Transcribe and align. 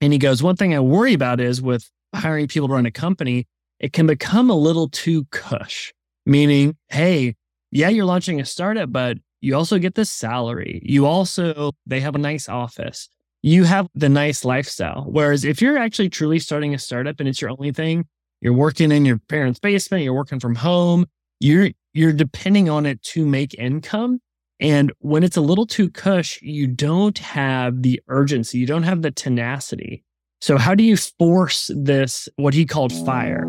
And 0.00 0.12
he 0.12 0.18
goes, 0.18 0.42
one 0.42 0.56
thing 0.56 0.74
I 0.74 0.80
worry 0.80 1.12
about 1.12 1.40
is 1.40 1.60
with 1.60 1.90
hiring 2.14 2.48
people 2.48 2.68
to 2.68 2.74
run 2.74 2.86
a 2.86 2.90
company, 2.90 3.46
it 3.78 3.92
can 3.92 4.06
become 4.06 4.50
a 4.50 4.54
little 4.54 4.88
too 4.88 5.24
cush, 5.26 5.92
meaning, 6.26 6.76
hey, 6.88 7.36
yeah, 7.70 7.88
you're 7.88 8.04
launching 8.04 8.40
a 8.40 8.44
startup, 8.44 8.92
but 8.92 9.18
you 9.40 9.56
also 9.56 9.78
get 9.78 9.94
the 9.94 10.04
salary. 10.04 10.82
You 10.84 11.06
also, 11.06 11.72
they 11.86 12.00
have 12.00 12.14
a 12.14 12.18
nice 12.18 12.48
office. 12.48 13.08
You 13.42 13.64
have 13.64 13.88
the 13.94 14.08
nice 14.08 14.44
lifestyle. 14.44 15.06
Whereas 15.08 15.44
if 15.44 15.62
you're 15.62 15.78
actually 15.78 16.10
truly 16.10 16.38
starting 16.38 16.74
a 16.74 16.78
startup 16.78 17.20
and 17.20 17.28
it's 17.28 17.40
your 17.40 17.50
only 17.50 17.72
thing, 17.72 18.06
you're 18.40 18.52
working 18.52 18.92
in 18.92 19.04
your 19.04 19.18
parents' 19.28 19.58
basement, 19.58 20.04
you're 20.04 20.14
working 20.14 20.40
from 20.40 20.56
home, 20.56 21.06
you're, 21.40 21.70
you're 21.94 22.12
depending 22.12 22.68
on 22.68 22.84
it 22.84 23.02
to 23.02 23.24
make 23.24 23.54
income. 23.54 24.20
And 24.60 24.92
when 24.98 25.24
it's 25.24 25.38
a 25.38 25.40
little 25.40 25.66
too 25.66 25.88
cush, 25.88 26.40
you 26.42 26.66
don't 26.66 27.16
have 27.18 27.82
the 27.82 28.02
urgency, 28.08 28.58
you 28.58 28.66
don't 28.66 28.82
have 28.82 29.00
the 29.00 29.10
tenacity. 29.10 30.04
So, 30.42 30.58
how 30.58 30.74
do 30.74 30.84
you 30.84 30.96
force 30.96 31.70
this, 31.74 32.28
what 32.36 32.52
he 32.52 32.66
called 32.66 32.92
fire? 32.92 33.48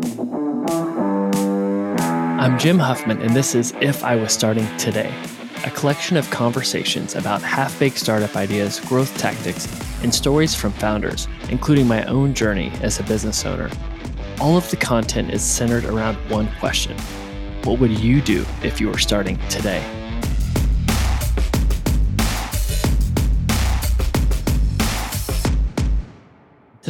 I'm 2.40 2.58
Jim 2.58 2.78
Huffman, 2.78 3.20
and 3.20 3.36
this 3.36 3.54
is 3.54 3.74
If 3.80 4.02
I 4.02 4.16
Was 4.16 4.32
Starting 4.32 4.66
Today, 4.78 5.14
a 5.64 5.70
collection 5.70 6.16
of 6.16 6.28
conversations 6.30 7.14
about 7.14 7.42
half 7.42 7.78
baked 7.78 7.98
startup 7.98 8.34
ideas, 8.34 8.80
growth 8.80 9.16
tactics, 9.18 9.68
and 10.02 10.14
stories 10.14 10.54
from 10.54 10.72
founders, 10.72 11.28
including 11.50 11.86
my 11.86 12.04
own 12.06 12.32
journey 12.32 12.72
as 12.80 12.98
a 12.98 13.02
business 13.04 13.44
owner. 13.44 13.70
All 14.40 14.56
of 14.56 14.68
the 14.70 14.76
content 14.76 15.30
is 15.30 15.42
centered 15.42 15.84
around 15.84 16.16
one 16.30 16.48
question 16.58 16.96
What 17.64 17.80
would 17.80 17.98
you 18.00 18.22
do 18.22 18.46
if 18.62 18.80
you 18.80 18.88
were 18.88 18.98
starting 18.98 19.38
today? 19.48 20.01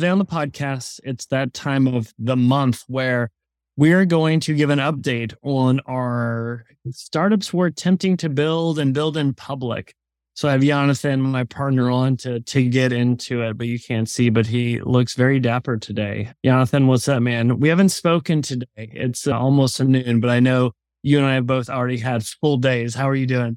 Today 0.03 0.11
on 0.11 0.19
the 0.19 0.25
podcast, 0.25 0.99
it's 1.05 1.27
that 1.27 1.55
time 1.55 1.87
of 1.87 2.13
the 2.19 2.35
month 2.35 2.83
where 2.89 3.31
we're 3.77 4.05
going 4.05 4.41
to 4.41 4.53
give 4.53 4.69
an 4.69 4.81
update 4.81 5.33
on 5.45 5.79
our 5.87 6.65
startups 6.91 7.53
we're 7.55 7.67
attempting 7.67 8.17
to 8.17 8.29
build 8.29 8.81
and 8.81 8.93
build 8.93 9.17
in 9.17 9.33
public. 9.33 9.95
So 10.35 10.49
I 10.49 10.53
have 10.53 10.63
Yonathan, 10.63 11.21
my 11.21 11.45
partner, 11.45 11.89
on 11.89 12.17
to 12.17 12.41
to 12.41 12.69
get 12.69 12.93
into 12.93 13.43
it, 13.43 13.57
but 13.57 13.69
you 13.69 13.79
can't 13.79 14.09
see, 14.09 14.29
but 14.29 14.45
he 14.45 14.81
looks 14.81 15.15
very 15.15 15.39
dapper 15.39 15.77
today. 15.77 16.33
Yonathan, 16.45 16.87
what's 16.87 17.07
up, 17.07 17.23
man? 17.23 17.61
We 17.61 17.69
haven't 17.69 17.91
spoken 17.91 18.43
today. 18.43 18.67
It's 18.77 19.29
uh, 19.29 19.39
almost 19.39 19.81
noon, 19.81 20.19
but 20.19 20.31
I 20.31 20.41
know 20.41 20.73
you 21.05 21.19
and 21.19 21.27
I 21.29 21.35
have 21.35 21.47
both 21.47 21.71
already 21.71 21.99
had 21.99 22.27
full 22.27 22.57
days. 22.57 22.97
How 22.97 23.09
are 23.09 23.15
you 23.15 23.27
doing? 23.27 23.57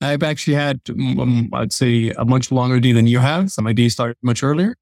I've 0.00 0.24
actually 0.24 0.54
had, 0.54 0.80
um, 0.90 1.50
I'd 1.52 1.72
say, 1.72 2.10
a 2.10 2.24
much 2.24 2.50
longer 2.50 2.80
day 2.80 2.90
than 2.90 3.06
you 3.06 3.20
have. 3.20 3.52
So 3.52 3.62
my 3.62 3.72
day 3.72 3.88
started 3.88 4.16
much 4.20 4.42
earlier. 4.42 4.74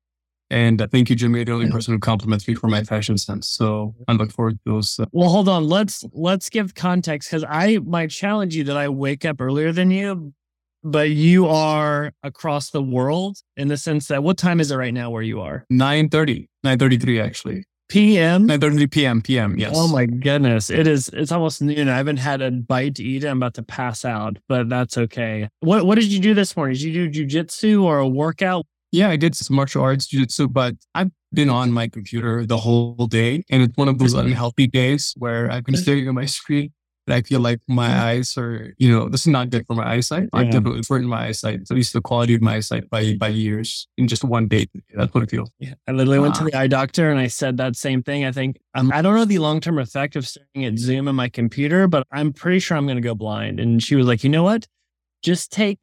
And 0.51 0.81
I 0.81 0.87
think 0.87 1.11
you, 1.11 1.17
Jimmy, 1.17 1.39
you're 1.39 1.45
the 1.45 1.53
only 1.53 1.71
person 1.71 1.93
who 1.93 1.99
compliments 1.99 2.47
me 2.47 2.55
for 2.55 2.69
my 2.69 2.85
fashion 2.85 3.19
sense. 3.19 3.49
So 3.49 3.95
I 4.07 4.13
look 4.13 4.31
forward 4.31 4.55
to 4.65 4.73
those. 4.73 4.99
Uh, 5.01 5.07
well, 5.13 5.29
hold 5.29 5.49
on. 5.49 5.67
Let's 5.69 6.05
let's 6.13 6.49
give 6.49 6.75
context 6.75 7.31
because 7.31 7.45
I 7.49 7.79
might 7.79 8.11
challenge 8.11 8.55
you 8.55 8.65
that 8.65 8.77
I 8.77 8.89
wake 8.89 9.25
up 9.25 9.41
earlier 9.41 9.73
than 9.73 9.91
you, 9.91 10.33
but 10.85 11.11
you 11.11 11.49
are 11.49 12.13
across 12.23 12.71
the 12.71 12.83
world 12.83 13.39
in 13.57 13.69
the 13.69 13.77
sense 13.77 14.07
that 14.09 14.23
what 14.23 14.39
time 14.39 14.61
is 14.61 14.71
it 14.71 14.77
right 14.77 14.95
now 14.95 15.11
where 15.11 15.23
you 15.23 15.41
are? 15.41 15.67
9.30, 15.73 16.47
9.33 16.65 17.25
actually. 17.25 17.65
PM? 17.89 18.49
9.33 18.49 18.91
p.m. 18.91 19.23
p.m. 19.23 19.59
Yes. 19.59 19.73
Oh 19.77 19.87
my 19.89 20.07
goodness. 20.07 20.71
It 20.71 20.89
is, 20.89 21.09
it's 21.13 21.31
almost 21.31 21.63
noon. 21.63 21.89
I 21.89 21.97
haven't 21.97 22.17
had 22.17 22.43
a 22.43 22.51
bite 22.51 22.97
to 22.97 23.05
eat. 23.05 23.25
I'm 23.25 23.37
about 23.37 23.55
to 23.55 23.63
pass 23.63 24.05
out, 24.05 24.39
but 24.49 24.69
that's 24.69 24.99
okay. 24.99 25.49
What, 25.61 25.87
what 25.87 25.95
did 25.97 26.13
you 26.13 26.19
do 26.19 26.35
this 26.35 26.57
morning? 26.57 26.77
Did 26.77 26.83
you 26.83 27.09
do 27.09 27.27
jujitsu 27.27 27.83
or 27.83 27.99
a 27.99 28.09
workout? 28.09 28.67
Yeah, 28.93 29.09
I 29.09 29.17
did 29.17 29.35
some 29.35 29.57
martial 29.57 29.83
arts, 29.83 30.07
jiu-jitsu, 30.07 30.49
but 30.49 30.75
I've 30.95 31.11
been 31.33 31.51
on 31.51 31.73
my 31.73 31.89
computer 31.89 32.47
the 32.47 32.57
whole 32.57 33.07
day. 33.07 33.43
And 33.51 33.63
it's 33.63 33.77
one 33.77 33.89
of 33.89 33.99
those 33.99 34.15
mm-hmm. 34.15 34.29
unhealthy 34.29 34.67
days 34.67 35.15
where 35.19 35.51
I've 35.51 35.65
been 35.65 35.75
mm-hmm. 35.75 35.83
staring 35.83 36.09
at 36.09 36.15
my 36.15 36.27
screen 36.27 36.73
and 37.07 37.15
I 37.15 37.23
feel 37.23 37.41
like 37.41 37.61
my 37.69 37.89
mm-hmm. 37.89 38.01
eyes 38.01 38.37
are, 38.37 38.75
you 38.79 38.91
know, 38.91 39.09
this 39.09 39.23
is 39.23 39.29
not 39.29 39.51
good 39.51 39.67
for 39.67 39.75
my 39.75 39.89
eyesight. 39.89 40.29
Yeah. 40.33 40.41
I 40.41 40.45
definitely 40.45 40.83
hurting 40.89 41.09
my 41.09 41.27
eyesight, 41.27 41.61
at 41.61 41.71
least 41.71 41.93
the 41.93 42.01
quality 42.01 42.35
of 42.35 42.43
my 42.43 42.57
eyesight 42.57 42.91
by 42.91 43.15
by 43.15 43.29
years 43.29 43.87
in 43.97 44.09
just 44.09 44.25
one 44.25 44.49
day. 44.49 44.67
That's 44.95 45.15
what 45.15 45.23
it 45.23 45.31
feels. 45.31 45.51
Yeah. 45.59 45.75
I 45.87 45.93
literally 45.93 46.19
went 46.19 46.35
to 46.37 46.43
ah. 46.43 46.45
the 46.47 46.55
eye 46.55 46.67
doctor 46.67 47.11
and 47.11 47.21
I 47.21 47.29
said 47.29 47.59
that 47.59 47.77
same 47.77 48.03
thing. 48.03 48.25
I 48.25 48.33
think 48.33 48.59
um, 48.75 48.91
I 48.93 49.03
don't 49.03 49.15
know 49.15 49.25
the 49.25 49.39
long 49.39 49.61
term 49.61 49.79
effect 49.79 50.17
of 50.17 50.27
staring 50.27 50.65
at 50.65 50.79
Zoom 50.79 51.07
on 51.07 51.15
my 51.15 51.29
computer, 51.29 51.87
but 51.87 52.07
I'm 52.11 52.33
pretty 52.33 52.59
sure 52.59 52.77
I'm 52.77 52.87
going 52.87 52.97
to 52.97 53.03
go 53.03 53.15
blind. 53.15 53.61
And 53.61 53.83
she 53.83 53.95
was 53.95 54.07
like, 54.07 54.25
you 54.25 54.31
know 54.31 54.43
what? 54.43 54.67
Just 55.23 55.53
take 55.53 55.79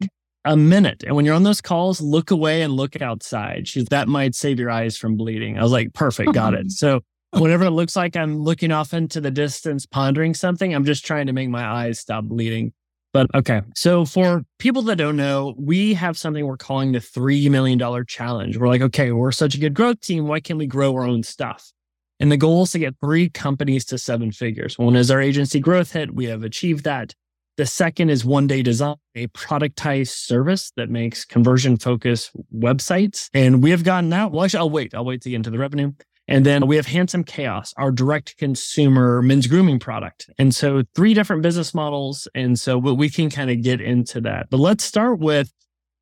a 0.46 0.58
minute. 0.58 1.04
And 1.06 1.16
when 1.16 1.26
you're 1.26 1.36
on 1.36 1.44
those 1.44 1.62
calls, 1.62 2.02
look 2.02 2.32
away 2.32 2.62
and 2.62 2.74
look 2.74 3.02
outside. 3.02 3.68
She's 3.68 3.86
that 3.86 4.08
might 4.08 4.36
save 4.36 4.60
your 4.60 4.70
eyes 4.70 4.98
from 4.98 5.16
bleeding. 5.16 5.58
I 5.58 5.64
was 5.64 5.72
like, 5.72 5.94
perfect, 5.94 6.34
got 6.34 6.54
it. 6.54 6.68
So 6.72 7.02
whenever 7.32 7.66
it 7.66 7.72
looks 7.72 7.96
like 7.96 8.16
I'm 8.16 8.40
looking 8.40 8.72
off 8.72 8.94
into 8.94 9.22
the 9.22 9.32
distance, 9.32 9.86
pondering 9.86 10.34
something, 10.34 10.74
I'm 10.74 10.86
just 10.86 11.06
trying 11.06 11.28
to 11.28 11.34
make 11.34 11.50
my 11.50 11.66
eyes 11.66 12.00
stop 12.00 12.26
bleeding. 12.26 12.74
But 13.14 13.28
okay. 13.36 13.62
So 13.76 14.06
for 14.06 14.44
people 14.58 14.82
that 14.84 14.98
don't 14.98 15.16
know, 15.16 15.54
we 15.58 15.94
have 15.94 16.18
something 16.18 16.46
we're 16.46 16.58
calling 16.58 16.92
the 16.92 17.00
$3 17.00 17.50
million 17.50 17.80
challenge. 18.08 18.58
We're 18.58 18.68
like, 18.68 18.82
okay, 18.82 19.12
we're 19.12 19.32
such 19.32 19.56
a 19.56 19.60
good 19.60 19.76
growth 19.76 20.02
team. 20.02 20.28
Why 20.28 20.40
can't 20.40 20.60
we 20.60 20.68
grow 20.68 20.94
our 20.96 21.06
own 21.06 21.22
stuff? 21.24 21.72
And 22.20 22.32
the 22.32 22.38
goal 22.38 22.64
is 22.64 22.72
to 22.72 22.80
get 22.80 22.96
three 23.00 23.30
companies 23.30 23.86
to 23.86 23.98
seven 23.98 24.32
figures. 24.32 24.80
One 24.80 24.96
is 24.96 25.12
our 25.12 25.22
agency 25.22 25.62
GrowthHit. 25.62 26.12
We 26.12 26.26
have 26.26 26.44
achieved 26.44 26.86
that. 26.86 27.14
The 27.56 27.68
second 27.68 28.10
is 28.10 28.26
one 28.26 28.48
day 28.48 28.64
design, 28.64 28.96
a 29.14 29.28
productized 29.28 30.10
service 30.10 30.72
that 30.76 30.90
makes 30.90 31.24
conversion 31.24 31.78
focused 31.78 32.32
websites. 32.56 33.30
And 33.34 33.62
we 33.62 33.70
have 33.70 33.84
gotten 33.84 34.10
that. 34.10 34.32
Well, 34.32 34.44
actually, 34.44 34.60
I'll 34.60 34.72
wait. 34.72 34.96
I'll 34.96 35.06
wait 35.06 35.22
to 35.22 35.30
get 35.30 35.36
into 35.36 35.52
the 35.52 35.60
revenue. 35.60 35.92
And 36.28 36.46
then 36.46 36.68
we 36.68 36.78
have 36.78 36.88
Handsome 36.88 37.24
Chaos, 37.24 37.74
our 37.78 37.92
direct 37.92 38.38
consumer 38.38 39.22
men's 39.22 39.46
grooming 39.46 39.78
product. 39.78 40.30
And 40.40 40.56
so 40.56 40.84
three 40.96 41.14
different 41.14 41.42
business 41.42 41.74
models. 41.74 42.28
And 42.34 42.60
so 42.60 42.78
we 42.78 43.10
can 43.10 43.30
kind 43.30 43.52
of 43.52 43.62
get 43.62 43.82
into 43.82 44.22
that. 44.22 44.50
But 44.50 44.60
let's 44.60 44.84
start 44.84 45.20
with 45.20 45.52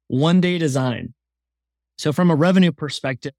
one 0.07 0.39
day 0.39 0.57
design. 0.57 1.13
So 1.97 2.13
from 2.13 2.31
a 2.31 2.35
revenue 2.35 2.71
perspective, 2.71 3.33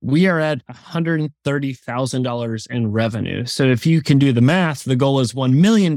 we 0.00 0.26
are 0.26 0.38
at 0.38 0.64
$130,000 0.66 2.70
in 2.70 2.92
revenue. 2.92 3.44
So 3.46 3.64
if 3.64 3.86
you 3.86 4.02
can 4.02 4.18
do 4.18 4.32
the 4.32 4.40
math, 4.40 4.84
the 4.84 4.96
goal 4.96 5.20
is 5.20 5.32
$1 5.32 5.54
million 5.54 5.96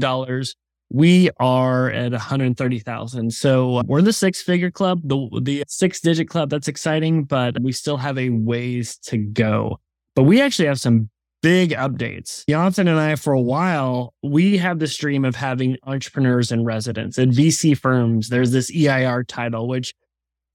we 0.92 1.30
are 1.38 1.90
at 1.90 2.12
130,000. 2.12 3.32
So 3.32 3.76
uh, 3.76 3.82
we're 3.86 4.02
the 4.02 4.12
six 4.12 4.42
figure 4.42 4.70
club, 4.70 5.00
the, 5.04 5.28
the 5.42 5.64
six 5.66 6.00
digit 6.00 6.28
club. 6.28 6.50
That's 6.50 6.68
exciting, 6.68 7.24
but 7.24 7.60
we 7.60 7.72
still 7.72 7.96
have 7.96 8.18
a 8.18 8.28
ways 8.28 8.98
to 9.04 9.16
go. 9.16 9.80
But 10.14 10.24
we 10.24 10.42
actually 10.42 10.68
have 10.68 10.78
some 10.78 11.08
big 11.40 11.70
updates. 11.70 12.44
Yonathan 12.44 12.80
and 12.80 13.00
I, 13.00 13.16
for 13.16 13.32
a 13.32 13.40
while, 13.40 14.12
we 14.22 14.58
have 14.58 14.78
the 14.78 14.86
dream 14.86 15.24
of 15.24 15.34
having 15.34 15.78
entrepreneurs 15.84 16.52
in 16.52 16.64
residence 16.64 17.18
at 17.18 17.28
VC 17.28 17.76
firms. 17.76 18.28
There's 18.28 18.52
this 18.52 18.70
EIR 18.70 19.24
title, 19.24 19.68
which 19.68 19.94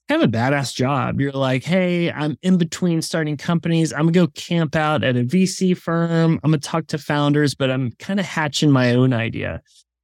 of 0.10 0.22
a 0.22 0.28
badass 0.28 0.74
job. 0.74 1.20
You're 1.20 1.34
like, 1.34 1.64
hey, 1.64 2.12
I'm 2.12 2.38
in 2.42 2.58
between 2.58 3.02
starting 3.02 3.36
companies. 3.36 3.92
I'm 3.92 4.02
gonna 4.02 4.12
go 4.12 4.28
camp 4.28 4.76
out 4.76 5.04
at 5.04 5.18
a 5.18 5.24
VC 5.24 5.76
firm. 5.76 6.40
I'm 6.44 6.52
gonna 6.52 6.60
talk 6.60 6.88
to 6.88 6.98
founders, 6.98 7.56
but 7.56 7.70
I'm 7.70 7.92
kind 8.00 8.20
of 8.20 8.26
hatching 8.26 8.72
my 8.72 8.94
own 8.94 9.12
idea. 9.12 9.62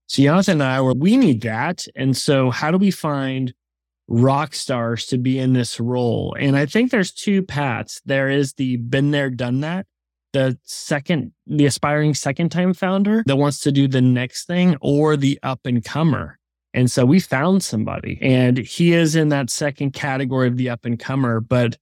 So 0.08 0.22
Yonathan 0.22 0.54
and 0.54 0.64
I 0.64 0.82
were, 0.82 0.94
we 0.94 1.18
need 1.18 1.42
that. 1.42 1.86
And 1.96 2.16
so 2.16 2.50
how 2.50 2.72
do 2.72 2.78
we 2.78 2.92
find 2.92 3.54
rock 4.08 4.54
stars 4.54 5.06
to 5.08 5.18
be 5.18 5.40
in 5.40 5.54
this 5.54 5.80
role? 5.80 6.36
And 6.40 6.56
I 6.56 6.66
think 6.66 6.92
there's 6.92 7.12
two 7.12 7.42
paths. 7.42 8.02
There 8.06 8.30
is 8.30 8.54
the 8.54 8.78
been 8.78 9.12
there, 9.12 9.30
done 9.30 9.62
that, 9.62 9.86
the 10.34 10.58
second, 10.64 11.32
the 11.48 11.66
aspiring 11.66 12.14
second 12.14 12.50
time 12.50 12.74
founder 12.74 13.24
that 13.26 13.38
wants 13.38 13.60
to 13.62 13.72
do 13.72 13.88
the 13.88 14.02
next 14.02 14.46
thing 14.46 14.78
or 14.82 15.16
the 15.16 15.40
up 15.42 15.62
and 15.66 15.84
comer. 15.84 16.38
And 16.74 16.90
so 16.90 17.06
we 17.06 17.20
found 17.20 17.64
somebody 17.64 18.18
and 18.22 18.58
he 18.58 18.94
is 18.94 19.16
in 19.16 19.30
that 19.30 19.50
second 19.50 19.92
category 19.92 20.48
of 20.48 20.58
the 20.58 20.70
up 20.70 20.86
and 20.86 21.00
comer, 21.00 21.40
but 21.40 21.78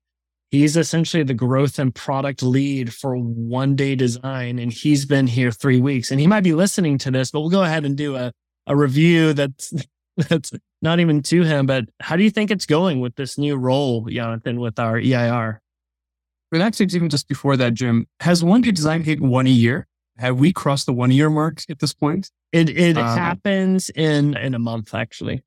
He's 0.51 0.75
essentially 0.75 1.23
the 1.23 1.34
growth 1.34 1.79
and 1.79 1.95
product 1.95 2.44
lead 2.44 2.94
for 2.94 3.15
one 3.15 3.75
day 3.75 3.95
design. 3.95 4.59
And 4.59 4.71
he's 4.71 5.06
been 5.06 5.25
here 5.25 5.50
three 5.50 5.80
weeks 5.80 6.12
and 6.12 6.19
he 6.19 6.27
might 6.27 6.44
be 6.44 6.53
listening 6.53 6.98
to 7.00 7.12
this, 7.12 7.31
but 7.31 7.39
we'll 7.39 7.50
go 7.50 7.63
ahead 7.63 7.86
and 7.86 7.95
do 7.95 8.18
a, 8.18 8.33
a 8.68 8.75
review 8.75 9.31
that's, 9.31 9.74
that's 10.18 10.51
not 10.81 11.00
even 11.00 11.21
to 11.24 11.44
him. 11.44 11.65
But 11.65 11.86
how 12.01 12.18
do 12.18 12.24
you 12.24 12.30
think 12.30 12.51
it's 12.51 12.65
going 12.65 13.00
with 13.00 13.15
this 13.15 13.38
new 13.38 13.56
role, 13.56 14.06
Yonathan, 14.06 14.59
with 14.59 14.77
our 14.77 15.00
EIR? 15.00 15.62
Well, 16.51 16.62
actually, 16.62 16.88
even 16.88 17.09
just 17.09 17.30
before 17.30 17.56
that, 17.56 17.74
Jim, 17.74 18.07
has 18.19 18.44
one 18.44 18.59
day 18.59 18.71
design 18.71 19.04
hit 19.04 19.21
one 19.21 19.47
a 19.47 19.51
year? 19.51 19.88
Have 20.18 20.38
we 20.38 20.51
crossed 20.51 20.86
the 20.86 20.94
one 20.94 21.12
year 21.12 21.30
mark 21.30 21.63
at 21.69 21.80
this 21.80 21.94
point? 21.94 22.30
It 22.51 22.69
it 22.69 22.97
um, 22.97 23.18
happens 23.18 23.89
in 23.89 24.36
in 24.36 24.54
a 24.54 24.59
month, 24.59 24.94
actually. 24.94 25.44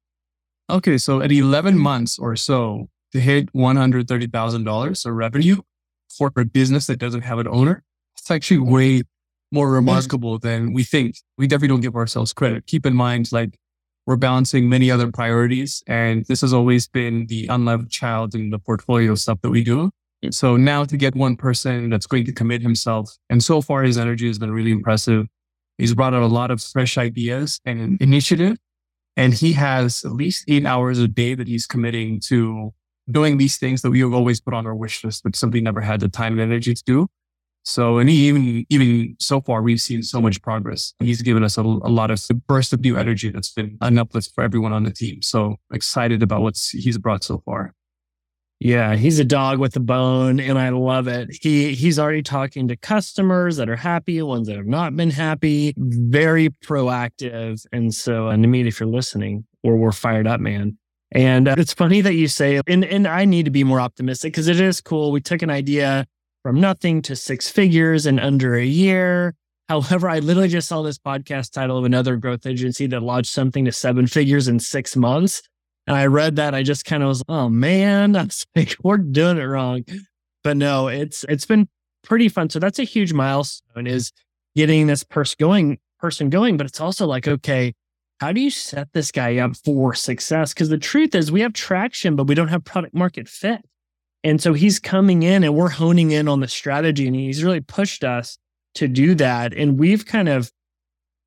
Okay, 0.71 0.97
so 0.97 1.21
at 1.21 1.31
eleven 1.31 1.79
months 1.79 2.19
or 2.19 2.35
so, 2.37 2.89
to 3.15 3.21
hit 3.21 3.53
$130,000 3.53 5.07
of 5.07 5.15
revenue 5.15 5.57
for 6.09 6.31
a 6.37 6.45
business 6.45 6.87
that 6.89 6.99
doesn't 6.99 7.23
have 7.23 7.39
an 7.39 7.49
owner, 7.49 7.83
it's 8.19 8.31
actually 8.31 8.59
way 8.59 9.03
more 9.53 9.67
mm-hmm. 9.67 9.75
remarkable 9.75 10.39
than 10.39 10.73
we 10.73 10.83
think. 10.85 11.17
We 11.39 11.47
definitely 11.47 11.69
don't 11.69 11.81
give 11.81 11.97
ourselves 11.97 12.33
credit. 12.33 12.67
Keep 12.67 12.87
in 12.87 12.95
mind, 12.95 13.33
like 13.33 13.59
we're 14.07 14.17
balancing 14.17 14.69
many 14.69 14.91
other 14.91 15.11
priorities. 15.11 15.83
And 15.87 16.25
this 16.27 16.41
has 16.43 16.53
always 16.53 16.89
been 16.89 17.27
the 17.27 17.47
unloved 17.47 17.91
child 17.91 18.35
in 18.35 18.51
the 18.51 18.59
portfolio 18.59 19.15
stuff 19.15 19.41
that 19.43 19.51
we 19.51 19.65
do. 19.65 19.91
So 20.31 20.57
now 20.57 20.85
to 20.85 20.97
get 20.97 21.15
one 21.15 21.37
person 21.37 21.91
that's 21.91 22.07
going 22.07 22.25
to 22.25 22.33
commit 22.33 22.63
himself. 22.63 23.17
And 23.31 23.43
so 23.43 23.61
far, 23.61 23.83
his 23.83 23.99
energy 23.99 24.27
has 24.27 24.39
been 24.39 24.53
really 24.53 24.73
impressive. 24.73 25.27
He's 25.79 25.95
brought 25.95 26.15
out 26.15 26.23
a 26.23 26.27
lot 26.27 26.51
of 26.51 26.63
fresh 26.63 26.99
ideas 26.99 27.61
and 27.65 28.01
initiative. 28.01 28.57
And 29.17 29.35
he 29.35 29.53
has 29.53 30.05
at 30.05 30.13
least 30.13 30.45
eight 30.49 30.67
hours 30.67 30.99
a 30.99 31.07
day 31.07 31.35
that 31.35 31.47
he's 31.47 31.67
committing 31.67 32.21
to 32.27 32.73
doing 33.11 33.39
these 33.39 33.59
things 33.59 33.83
that 33.83 33.91
we 33.91 34.01
have 34.01 34.15
always 34.15 34.41
put 34.41 34.55
on 34.55 34.67
our 34.67 34.75
wish 34.75 35.05
list, 35.05 35.23
but 35.23 35.37
simply 35.37 35.61
never 35.61 35.81
had 35.81 36.01
the 36.01 36.09
time 36.09 36.33
and 36.33 36.41
energy 36.41 36.75
to 36.75 36.83
do. 36.85 37.09
So, 37.67 37.99
and 37.99 38.11
even, 38.11 38.67
even 38.69 39.17
so 39.19 39.41
far, 39.41 39.63
we've 39.63 39.81
seen 39.81 40.03
so 40.03 40.21
much 40.21 40.43
progress. 40.43 40.93
He's 40.99 41.23
given 41.23 41.43
us 41.43 41.57
a, 41.57 41.63
a 41.63 41.63
lot 41.63 42.11
of 42.11 42.23
burst 42.47 42.75
of 42.75 42.81
new 42.81 42.97
energy 42.97 43.31
that's 43.31 43.51
been 43.51 43.79
an 43.81 43.99
uplift 43.99 44.33
for 44.35 44.45
everyone 44.45 44.75
on 44.75 44.85
the 44.85 44.91
team. 44.91 45.23
So 45.23 45.57
excited 45.73 46.23
about 46.23 46.43
what 46.43 46.61
he's 46.73 46.99
brought 46.99 47.25
so 47.25 47.43
far. 47.47 47.73
Yeah, 48.61 48.97
he's 48.97 49.19
a 49.19 49.25
dog 49.25 49.59
with 49.59 49.77
a 49.77 49.81
bone, 49.81 50.41
and 50.41 50.59
I 50.59 50.69
love 50.71 51.09
it. 51.09 51.29
He 51.43 51.75
he's 51.75 51.99
already 51.99 52.23
talking 52.23 52.69
to 52.69 52.77
customers 52.77 53.57
that 53.57 53.69
are 53.69 53.77
happy, 53.77 54.23
ones 54.23 54.47
that 54.47 54.57
have 54.57 54.67
not 54.67 54.97
been 54.97 55.11
happy. 55.11 55.75
Very 55.77 56.49
proactive, 56.49 57.67
and 57.73 57.93
so 57.93 58.29
and 58.29 58.45
Namit, 58.45 58.67
if 58.67 58.81
you're 58.81 58.89
listening, 58.89 59.45
or 59.63 59.77
we're 59.77 59.93
fired 59.93 60.27
up, 60.27 60.41
man. 60.41 60.79
And 61.15 61.47
uh, 61.47 61.55
it's 61.57 61.73
funny 61.73 62.01
that 62.01 62.15
you 62.15 62.27
say, 62.27 62.61
and 62.67 62.85
and 62.85 63.07
I 63.07 63.25
need 63.25 63.45
to 63.45 63.51
be 63.51 63.65
more 63.65 63.81
optimistic 63.81 64.33
because 64.33 64.49
it 64.49 64.61
is 64.61 64.81
cool. 64.81 65.13
We 65.13 65.21
took 65.21 65.43
an 65.43 65.51
idea 65.51 66.07
from 66.43 66.61
nothing 66.61 67.03
to 67.03 67.17
six 67.17 67.49
figures 67.49 68.05
in 68.05 68.19
under 68.19 68.57
a 68.57 68.65
year. 68.65 69.35
However, 69.69 70.09
I 70.09 70.19
literally 70.19 70.49
just 70.49 70.69
saw 70.69 70.83
this 70.83 70.99
podcast 70.99 71.53
title 71.53 71.79
of 71.79 71.85
another 71.85 72.17
growth 72.17 72.47
agency 72.47 72.87
that 72.89 73.03
launched 73.03 73.31
something 73.31 73.65
to 73.65 73.73
seven 73.73 74.07
figures 74.07 74.49
in 74.49 74.61
six 74.61 74.95
months. 74.95 75.41
And 75.87 75.97
I 75.97 76.07
read 76.07 76.37
that. 76.37 76.55
I 76.55 76.63
just 76.63 76.85
kind 76.85 77.03
of 77.03 77.09
was, 77.09 77.23
oh 77.29 77.49
man, 77.49 78.13
like, 78.57 78.77
we're 78.83 78.99
doing 78.99 79.39
it 79.39 79.45
wrong. 79.45 79.85
But 80.43 80.57
no, 80.57 80.89
it's 80.89 81.25
it's 81.29 81.47
been 81.47 81.69
pretty 82.03 82.29
fun. 82.29 82.51
So 82.51 82.59
that's 82.59 82.79
a 82.79 82.85
huge 82.85 83.13
milestone 83.13 83.87
is 83.87 84.13
getting 84.57 84.87
this 84.89 85.05
person 85.05 85.37
going, 85.39 85.79
person 85.99 86.29
going. 86.29 86.57
But 86.57 86.67
it's 86.67 86.81
also 86.81 87.07
like, 87.07 87.27
okay, 87.27 87.73
how 88.21 88.33
do 88.33 88.41
you 88.41 88.51
set 88.51 88.93
this 88.93 89.11
guy 89.11 89.39
up 89.39 89.57
for 89.57 89.95
success? 89.95 90.55
Because 90.55 90.69
the 90.69 90.79
truth 90.79 91.15
is 91.15 91.33
we 91.33 91.41
have 91.41 91.53
traction, 91.53 92.17
but 92.17 92.27
we 92.27 92.35
don't 92.35 92.49
have 92.49 92.65
product 92.65 92.95
market 92.95 93.29
fit. 93.29 93.65
And 94.23 94.41
so 94.41 94.55
he's 94.55 94.79
coming 94.79 95.23
in 95.23 95.45
and 95.45 95.55
we're 95.55 95.69
honing 95.69 96.13
in 96.13 96.29
on 96.29 96.41
the 96.41 96.49
strategy 96.49 97.07
and 97.07 97.15
he's 97.15 97.45
really 97.45 97.61
pushed 97.61 98.05
us 98.05 98.39
to 98.77 98.89
do 98.89 99.15
that. 99.17 99.53
And 99.53 99.79
we've 99.79 100.07
kind 100.07 100.29
of 100.29 100.51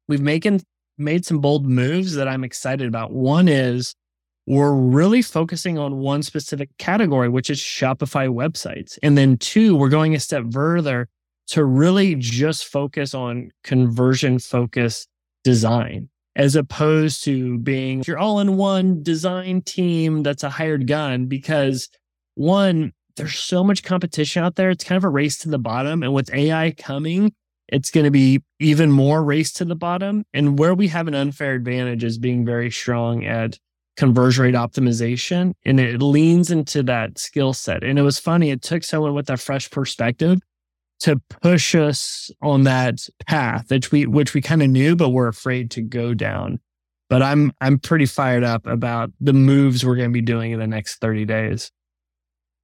we've 0.07 0.21
making 0.21 0.63
made 0.97 1.25
some 1.25 1.39
bold 1.39 1.65
moves 1.65 2.15
that 2.15 2.27
I'm 2.27 2.43
excited 2.43 2.87
about. 2.87 3.11
One 3.11 3.47
is 3.47 3.93
we're 4.47 4.73
really 4.73 5.21
focusing 5.21 5.77
on 5.77 5.97
one 5.97 6.23
specific 6.23 6.69
category, 6.79 7.29
which 7.29 7.49
is 7.49 7.59
Shopify 7.59 8.29
websites. 8.29 8.97
And 9.03 9.17
then 9.17 9.37
two, 9.37 9.75
we're 9.75 9.89
going 9.89 10.15
a 10.15 10.19
step 10.19 10.45
further 10.51 11.09
to 11.47 11.63
really 11.63 12.15
just 12.15 12.65
focus 12.65 13.13
on 13.13 13.51
conversion 13.63 14.39
focused 14.39 15.07
design 15.43 16.09
as 16.37 16.55
opposed 16.55 17.23
to 17.23 17.57
being 17.57 18.03
your 18.05 18.19
all 18.19 18.39
in 18.39 18.55
one 18.55 19.01
design 19.01 19.61
team 19.63 20.21
that's 20.21 20.43
a 20.43 20.49
hired 20.49 20.87
gun. 20.87 21.25
Because 21.25 21.89
one, 22.35 22.93
there's 23.17 23.37
so 23.37 23.63
much 23.63 23.83
competition 23.83 24.43
out 24.43 24.55
there. 24.55 24.69
It's 24.69 24.83
kind 24.83 24.97
of 24.97 25.03
a 25.03 25.09
race 25.09 25.39
to 25.39 25.49
the 25.49 25.57
bottom. 25.57 26.03
And 26.03 26.13
with 26.13 26.31
AI 26.31 26.71
coming, 26.77 27.33
it's 27.67 27.89
going 27.89 28.03
to 28.03 28.11
be 28.11 28.41
even 28.59 28.91
more 28.91 29.23
race 29.23 29.51
to 29.53 29.65
the 29.65 29.75
bottom. 29.75 30.23
And 30.31 30.59
where 30.59 30.75
we 30.75 30.87
have 30.89 31.07
an 31.07 31.15
unfair 31.15 31.55
advantage 31.55 32.03
is 32.03 32.19
being 32.19 32.45
very 32.45 32.69
strong 32.69 33.25
at 33.25 33.57
conversion 33.97 34.43
rate 34.45 34.53
optimization 34.53 35.53
and 35.65 35.79
it 35.79 36.03
leans 36.03 36.51
into 36.51 36.83
that 36.83 37.17
skill 37.17 37.51
set. 37.51 37.83
And 37.83 37.97
it 37.97 38.03
was 38.03 38.19
funny, 38.19 38.51
it 38.51 38.61
took 38.61 38.83
someone 38.83 39.15
with 39.15 39.27
a 39.31 39.37
fresh 39.37 39.71
perspective 39.71 40.37
to 40.99 41.21
push 41.41 41.75
us 41.75 42.31
on 42.41 42.63
that 42.63 43.07
path, 43.27 43.69
which 43.69 43.91
we 43.91 44.05
which 44.05 44.33
we 44.33 44.41
kind 44.41 44.63
of 44.63 44.69
knew, 44.69 44.95
but 44.95 45.09
we're 45.09 45.27
afraid 45.27 45.71
to 45.71 45.81
go 45.81 46.13
down. 46.13 46.59
But 47.09 47.21
I'm 47.21 47.51
I'm 47.61 47.79
pretty 47.79 48.05
fired 48.05 48.43
up 48.43 48.65
about 48.65 49.11
the 49.19 49.33
moves 49.33 49.85
we're 49.85 49.95
going 49.95 50.09
to 50.09 50.13
be 50.13 50.21
doing 50.21 50.51
in 50.51 50.59
the 50.59 50.67
next 50.67 50.99
30 50.99 51.25
days. 51.25 51.71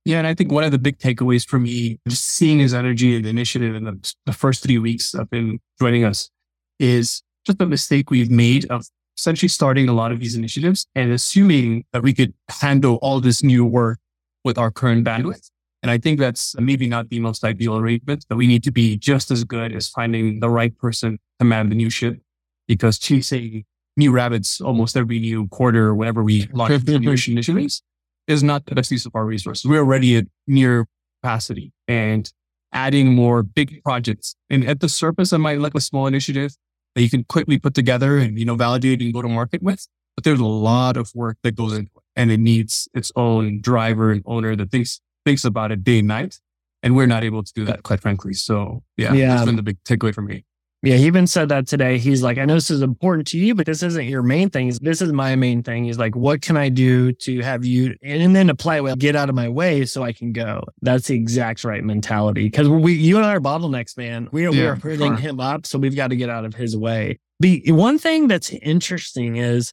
Yeah, 0.05 0.17
and 0.17 0.27
I 0.27 0.33
think 0.33 0.51
one 0.51 0.65
of 0.65 0.71
the 0.71 0.79
big 0.79 0.97
takeaways 0.97 1.47
for 1.47 1.59
me, 1.59 1.99
just 2.09 2.25
seeing 2.25 2.59
his 2.59 2.73
energy 2.73 3.15
and 3.15 3.25
initiative 3.25 3.73
in 3.73 3.85
the, 3.85 4.13
the 4.25 4.33
first 4.33 4.61
three 4.61 4.77
weeks 4.77 5.13
of 5.13 5.29
him 5.31 5.59
joining 5.79 6.03
us, 6.03 6.29
is 6.77 7.23
just 7.45 7.57
the 7.57 7.65
mistake 7.65 8.09
we've 8.09 8.29
made 8.29 8.69
of 8.69 8.85
essentially 9.17 9.47
starting 9.47 9.87
a 9.87 9.93
lot 9.93 10.11
of 10.11 10.19
these 10.19 10.35
initiatives 10.35 10.87
and 10.95 11.11
assuming 11.11 11.85
that 11.93 12.03
we 12.03 12.13
could 12.13 12.33
handle 12.49 12.95
all 13.01 13.21
this 13.21 13.43
new 13.43 13.63
work 13.63 13.99
with 14.43 14.57
our 14.57 14.71
current 14.71 15.05
bandwidth. 15.05 15.49
And 15.83 15.91
I 15.91 15.97
think 15.97 16.17
that's 16.17 16.55
maybe 16.57 16.87
not 16.87 17.09
the 17.09 17.19
most 17.19 17.43
ideal 17.43 17.77
arrangement, 17.77 18.25
but 18.29 18.37
we 18.37 18.47
need 18.47 18.63
to 18.63 18.71
be 18.71 18.97
just 18.97 19.29
as 19.29 19.43
good 19.43 19.75
as 19.75 19.89
finding 19.89 20.39
the 20.39 20.49
right 20.49 20.75
person 20.77 21.19
to 21.39 21.45
man 21.45 21.67
the 21.67 21.75
new 21.75 21.89
ship 21.89 22.19
because 22.67 22.97
chasing 22.97 23.65
new 23.97 24.11
rabbits 24.11 24.61
almost 24.61 24.95
every 24.95 25.19
new 25.19 25.47
quarter 25.49 25.87
or 25.87 25.95
whenever 25.95 26.23
we 26.23 26.47
launch 26.53 26.87
new 26.87 26.95
initiatives 27.11 27.83
is 28.27 28.41
not 28.41 28.65
the 28.65 28.75
best 28.75 28.91
use 28.91 29.05
of 29.05 29.13
our 29.13 29.25
resources. 29.25 29.65
We're 29.65 29.79
already 29.79 30.15
at 30.15 30.25
near 30.47 30.87
capacity 31.21 31.73
and 31.87 32.31
adding 32.71 33.13
more 33.13 33.43
big 33.43 33.83
projects. 33.83 34.35
And 34.49 34.65
at 34.65 34.79
the 34.79 34.87
surface, 34.89 35.33
I 35.33 35.37
might 35.37 35.59
look 35.59 35.73
like 35.73 35.81
a 35.81 35.81
small 35.81 36.07
initiative 36.07 36.55
that 36.95 37.01
you 37.01 37.09
can 37.09 37.25
quickly 37.25 37.59
put 37.59 37.73
together 37.73 38.17
and, 38.17 38.39
you 38.39 38.45
know, 38.45 38.55
validate 38.55 39.01
and 39.01 39.13
go 39.13 39.21
to 39.21 39.27
market 39.27 39.61
with. 39.61 39.85
But 40.15 40.23
there's 40.23 40.39
a 40.39 40.45
lot 40.45 40.95
of 40.95 41.11
work 41.13 41.37
that 41.43 41.55
goes 41.55 41.73
into 41.73 41.91
it 41.95 42.03
and 42.15 42.31
it 42.31 42.39
needs 42.39 42.87
its 42.93 43.11
own 43.15 43.61
driver 43.61 44.11
and 44.11 44.23
owner 44.25 44.55
that 44.55 44.71
thinks, 44.71 45.01
thinks 45.25 45.43
about 45.45 45.71
it 45.71 45.83
day 45.83 45.99
and 45.99 46.07
night. 46.07 46.39
And 46.81 46.97
we're 46.97 47.07
not 47.07 47.23
able 47.23 47.43
to 47.43 47.53
do 47.53 47.63
that, 47.65 47.83
quite 47.83 48.01
frankly. 48.01 48.33
So 48.33 48.83
yeah, 48.97 49.13
yeah. 49.13 49.27
that's 49.27 49.45
been 49.45 49.55
the 49.55 49.63
big 49.63 49.81
takeaway 49.85 50.13
for 50.13 50.21
me. 50.21 50.43
Yeah, 50.81 50.97
he 50.97 51.05
even 51.05 51.27
said 51.27 51.47
that 51.47 51.65
today. 51.65 51.97
He's 51.97 52.21
like, 52.21 52.37
I 52.37 52.43
know 52.43 52.55
this 52.55 52.69
is 52.69 52.81
important 52.81 53.25
to 53.27 53.37
you, 53.37 53.55
but 53.55 53.65
this 53.65 53.81
isn't 53.83 54.03
your 54.03 54.21
main 54.21 54.49
thing. 54.49 54.73
This 54.81 55.01
is 55.01 55.13
my 55.13 55.33
main 55.37 55.63
thing. 55.63 55.85
He's 55.85 55.97
like, 55.97 56.13
what 56.13 56.41
can 56.41 56.57
I 56.57 56.67
do 56.67 57.13
to 57.13 57.39
have 57.39 57.63
you, 57.63 57.95
and 58.03 58.35
then 58.35 58.49
apply 58.49 58.81
well, 58.81 58.97
get 58.97 59.15
out 59.15 59.29
of 59.29 59.35
my 59.35 59.47
way 59.47 59.85
so 59.85 60.03
I 60.03 60.11
can 60.11 60.33
go. 60.33 60.61
That's 60.81 61.07
the 61.07 61.15
exact 61.15 61.63
right 61.63 61.81
mentality. 61.85 62.49
Cause 62.49 62.67
we, 62.67 62.95
you 62.95 63.15
and 63.15 63.25
I 63.25 63.35
are 63.35 63.39
bottlenecks, 63.39 63.95
man. 63.95 64.27
We 64.33 64.45
are, 64.45 64.51
yeah, 64.51 64.61
we 64.61 64.67
are 64.67 64.75
putting 64.75 65.15
him 65.15 65.39
up. 65.39 65.65
So 65.65 65.79
we've 65.79 65.95
got 65.95 66.09
to 66.09 66.17
get 66.17 66.29
out 66.29 66.43
of 66.43 66.53
his 66.53 66.75
way. 66.75 67.17
The 67.39 67.63
one 67.67 67.97
thing 67.97 68.27
that's 68.27 68.49
interesting 68.49 69.37
is 69.37 69.71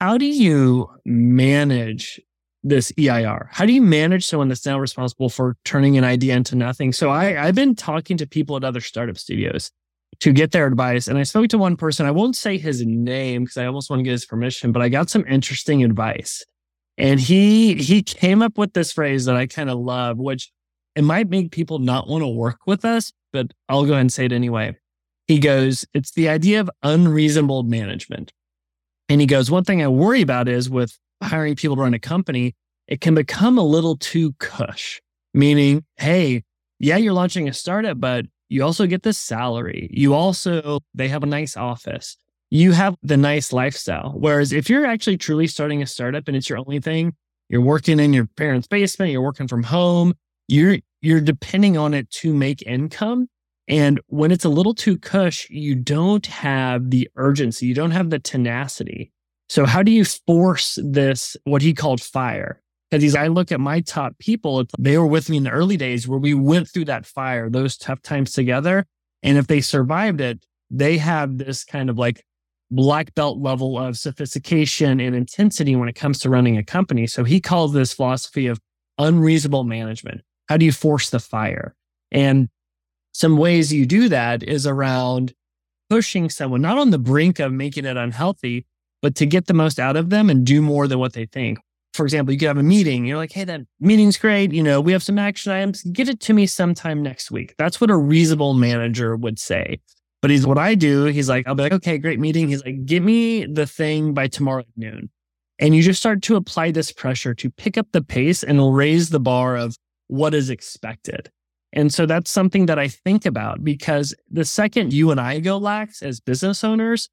how 0.00 0.18
do 0.18 0.26
you 0.26 0.88
manage 1.04 2.20
this 2.68 2.92
EIR? 2.98 3.48
How 3.50 3.66
do 3.66 3.72
you 3.72 3.82
manage 3.82 4.26
someone 4.26 4.48
that's 4.48 4.66
now 4.66 4.78
responsible 4.78 5.28
for 5.28 5.56
turning 5.64 5.96
an 5.96 6.04
idea 6.04 6.34
into 6.34 6.56
nothing? 6.56 6.92
So 6.92 7.10
I, 7.10 7.46
I've 7.46 7.54
been 7.54 7.74
talking 7.74 8.16
to 8.18 8.26
people 8.26 8.56
at 8.56 8.64
other 8.64 8.80
startup 8.80 9.18
studios 9.18 9.70
to 10.20 10.32
get 10.32 10.52
their 10.52 10.66
advice. 10.66 11.08
And 11.08 11.18
I 11.18 11.22
spoke 11.22 11.48
to 11.48 11.58
one 11.58 11.76
person. 11.76 12.06
I 12.06 12.10
won't 12.10 12.36
say 12.36 12.58
his 12.58 12.84
name 12.84 13.44
because 13.44 13.56
I 13.56 13.66
almost 13.66 13.90
want 13.90 14.00
to 14.00 14.04
get 14.04 14.12
his 14.12 14.26
permission, 14.26 14.72
but 14.72 14.82
I 14.82 14.88
got 14.88 15.10
some 15.10 15.24
interesting 15.26 15.84
advice. 15.84 16.44
And 16.96 17.20
he 17.20 17.74
he 17.74 18.02
came 18.02 18.42
up 18.42 18.58
with 18.58 18.72
this 18.72 18.92
phrase 18.92 19.26
that 19.26 19.36
I 19.36 19.46
kind 19.46 19.70
of 19.70 19.78
love, 19.78 20.18
which 20.18 20.50
it 20.96 21.02
might 21.02 21.28
make 21.28 21.52
people 21.52 21.78
not 21.78 22.08
want 22.08 22.22
to 22.22 22.28
work 22.28 22.58
with 22.66 22.84
us, 22.84 23.12
but 23.32 23.52
I'll 23.68 23.84
go 23.84 23.92
ahead 23.92 24.00
and 24.00 24.12
say 24.12 24.24
it 24.24 24.32
anyway. 24.32 24.76
He 25.28 25.38
goes, 25.38 25.86
it's 25.94 26.12
the 26.12 26.28
idea 26.28 26.60
of 26.60 26.70
unreasonable 26.82 27.62
management. 27.62 28.32
And 29.08 29.20
he 29.20 29.26
goes, 29.26 29.50
one 29.50 29.62
thing 29.62 29.82
I 29.82 29.88
worry 29.88 30.22
about 30.22 30.48
is 30.48 30.68
with 30.68 30.98
hiring 31.22 31.56
people 31.56 31.76
to 31.76 31.82
run 31.82 31.94
a 31.94 31.98
company, 31.98 32.54
it 32.86 33.00
can 33.00 33.14
become 33.14 33.58
a 33.58 33.62
little 33.62 33.96
too 33.96 34.32
cush, 34.34 35.00
meaning, 35.34 35.84
hey, 35.96 36.44
yeah, 36.78 36.96
you're 36.96 37.12
launching 37.12 37.48
a 37.48 37.52
startup, 37.52 38.00
but 38.00 38.26
you 38.48 38.64
also 38.64 38.86
get 38.86 39.02
the 39.02 39.12
salary. 39.12 39.90
You 39.92 40.14
also, 40.14 40.80
they 40.94 41.08
have 41.08 41.22
a 41.22 41.26
nice 41.26 41.56
office. 41.56 42.16
You 42.50 42.72
have 42.72 42.96
the 43.02 43.16
nice 43.16 43.52
lifestyle. 43.52 44.14
Whereas 44.16 44.52
if 44.52 44.70
you're 44.70 44.86
actually 44.86 45.18
truly 45.18 45.46
starting 45.46 45.82
a 45.82 45.86
startup 45.86 46.28
and 46.28 46.36
it's 46.36 46.48
your 46.48 46.58
only 46.58 46.80
thing, 46.80 47.14
you're 47.48 47.60
working 47.60 48.00
in 48.00 48.12
your 48.12 48.26
parents' 48.26 48.66
basement, 48.66 49.12
you're 49.12 49.22
working 49.22 49.48
from 49.48 49.64
home, 49.64 50.14
you're, 50.46 50.78
you're 51.02 51.20
depending 51.20 51.76
on 51.76 51.92
it 51.92 52.10
to 52.10 52.32
make 52.32 52.62
income. 52.62 53.28
And 53.66 54.00
when 54.06 54.30
it's 54.30 54.46
a 54.46 54.48
little 54.48 54.74
too 54.74 54.96
cush, 54.96 55.48
you 55.50 55.74
don't 55.74 56.24
have 56.26 56.88
the 56.88 57.10
urgency, 57.16 57.66
you 57.66 57.74
don't 57.74 57.90
have 57.90 58.08
the 58.08 58.18
tenacity. 58.18 59.12
So 59.48 59.64
how 59.64 59.82
do 59.82 59.90
you 59.90 60.04
force 60.04 60.78
this, 60.82 61.36
what 61.44 61.62
he 61.62 61.72
called 61.72 62.00
fire? 62.00 62.60
Because 62.90 63.02
he's, 63.02 63.14
I 63.14 63.28
look 63.28 63.52
at 63.52 63.60
my 63.60 63.80
top 63.80 64.18
people, 64.18 64.64
they 64.78 64.96
were 64.98 65.06
with 65.06 65.28
me 65.28 65.36
in 65.36 65.44
the 65.44 65.50
early 65.50 65.76
days 65.76 66.08
where 66.08 66.18
we 66.18 66.34
went 66.34 66.68
through 66.68 66.86
that 66.86 67.06
fire, 67.06 67.50
those 67.50 67.76
tough 67.76 68.00
times 68.02 68.32
together. 68.32 68.86
And 69.22 69.36
if 69.36 69.46
they 69.46 69.60
survived 69.60 70.20
it, 70.20 70.44
they 70.70 70.98
have 70.98 71.38
this 71.38 71.64
kind 71.64 71.90
of 71.90 71.98
like 71.98 72.24
black 72.70 73.14
belt 73.14 73.38
level 73.38 73.78
of 73.78 73.96
sophistication 73.96 75.00
and 75.00 75.14
intensity 75.14 75.76
when 75.76 75.88
it 75.88 75.94
comes 75.94 76.18
to 76.20 76.30
running 76.30 76.56
a 76.56 76.64
company. 76.64 77.06
So 77.06 77.24
he 77.24 77.40
calls 77.40 77.72
this 77.72 77.92
philosophy 77.92 78.46
of 78.46 78.60
unreasonable 78.98 79.64
management. 79.64 80.22
How 80.48 80.56
do 80.56 80.64
you 80.64 80.72
force 80.72 81.10
the 81.10 81.20
fire? 81.20 81.74
And 82.10 82.48
some 83.12 83.36
ways 83.36 83.72
you 83.72 83.86
do 83.86 84.08
that 84.10 84.42
is 84.42 84.66
around 84.66 85.34
pushing 85.90 86.28
someone 86.28 86.60
not 86.60 86.78
on 86.78 86.90
the 86.90 86.98
brink 86.98 87.38
of 87.38 87.52
making 87.52 87.86
it 87.86 87.96
unhealthy, 87.96 88.66
but 89.02 89.14
to 89.16 89.26
get 89.26 89.46
the 89.46 89.54
most 89.54 89.78
out 89.78 89.96
of 89.96 90.10
them 90.10 90.30
and 90.30 90.44
do 90.44 90.60
more 90.62 90.88
than 90.88 90.98
what 90.98 91.12
they 91.12 91.26
think. 91.26 91.58
for 91.94 92.04
example, 92.04 92.32
you 92.32 92.38
could 92.38 92.48
have 92.48 92.58
a 92.58 92.62
meeting. 92.62 93.06
You're 93.06 93.16
like, 93.16 93.32
hey, 93.32 93.44
that 93.44 93.62
meeting's 93.80 94.16
great. 94.16 94.52
You 94.52 94.62
know, 94.62 94.80
we 94.80 94.92
have 94.92 95.02
some 95.02 95.18
action 95.18 95.50
items. 95.50 95.82
Get 95.82 96.08
it 96.08 96.20
to 96.20 96.32
me 96.32 96.46
sometime 96.46 97.02
next 97.02 97.30
week. 97.30 97.54
That's 97.58 97.80
what 97.80 97.90
a 97.90 97.96
reasonable 97.96 98.54
manager 98.54 99.16
would 99.16 99.38
say. 99.38 99.80
But 100.20 100.30
he's 100.30 100.46
what 100.46 100.58
I 100.58 100.74
do. 100.76 101.06
He's 101.06 101.28
like, 101.28 101.46
I'll 101.48 101.54
be 101.56 101.64
like, 101.64 101.72
okay, 101.72 101.98
great 101.98 102.20
meeting. 102.20 102.48
He's 102.48 102.64
like, 102.64 102.84
give 102.86 103.02
me 103.02 103.46
the 103.46 103.66
thing 103.66 104.14
by 104.14 104.28
tomorrow 104.28 104.60
at 104.60 104.66
noon. 104.76 105.10
And 105.58 105.74
you 105.74 105.82
just 105.82 105.98
start 105.98 106.22
to 106.22 106.36
apply 106.36 106.70
this 106.70 106.92
pressure 106.92 107.34
to 107.34 107.50
pick 107.50 107.76
up 107.76 107.88
the 107.92 108.02
pace 108.02 108.44
and 108.44 108.76
raise 108.76 109.10
the 109.10 109.20
bar 109.20 109.56
of 109.56 109.76
what 110.06 110.34
is 110.34 110.50
expected. 110.50 111.30
And 111.72 111.92
so 111.92 112.06
that's 112.06 112.30
something 112.30 112.66
that 112.66 112.78
I 112.78 112.88
think 112.88 113.26
about 113.26 113.64
because 113.64 114.14
the 114.30 114.44
second 114.44 114.92
you 114.92 115.10
and 115.10 115.20
I 115.20 115.40
go 115.40 115.58
lax 115.58 116.00
as 116.00 116.20
business 116.20 116.62
owners, 116.62 117.08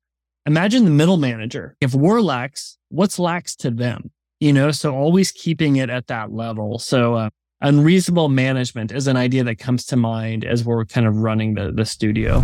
imagine 0.45 0.85
the 0.85 0.91
middle 0.91 1.17
manager. 1.17 1.75
If 1.81 1.93
we're 1.93 2.21
lax, 2.21 2.77
what's 2.89 3.19
lax 3.19 3.55
to 3.57 3.71
them? 3.71 4.11
You 4.39 4.53
know, 4.53 4.71
so 4.71 4.95
always 4.95 5.31
keeping 5.31 5.77
it 5.77 5.89
at 5.89 6.07
that 6.07 6.31
level. 6.31 6.77
So, 6.79 7.15
uh, 7.15 7.29
unreasonable 7.61 8.29
management 8.29 8.91
is 8.91 9.07
an 9.07 9.17
idea 9.17 9.43
that 9.43 9.55
comes 9.55 9.85
to 9.85 9.95
mind 9.95 10.43
as 10.43 10.63
we're 10.63 10.85
kind 10.85 11.07
of 11.07 11.17
running 11.17 11.55
the, 11.55 11.71
the 11.71 11.85
studio. 11.85 12.39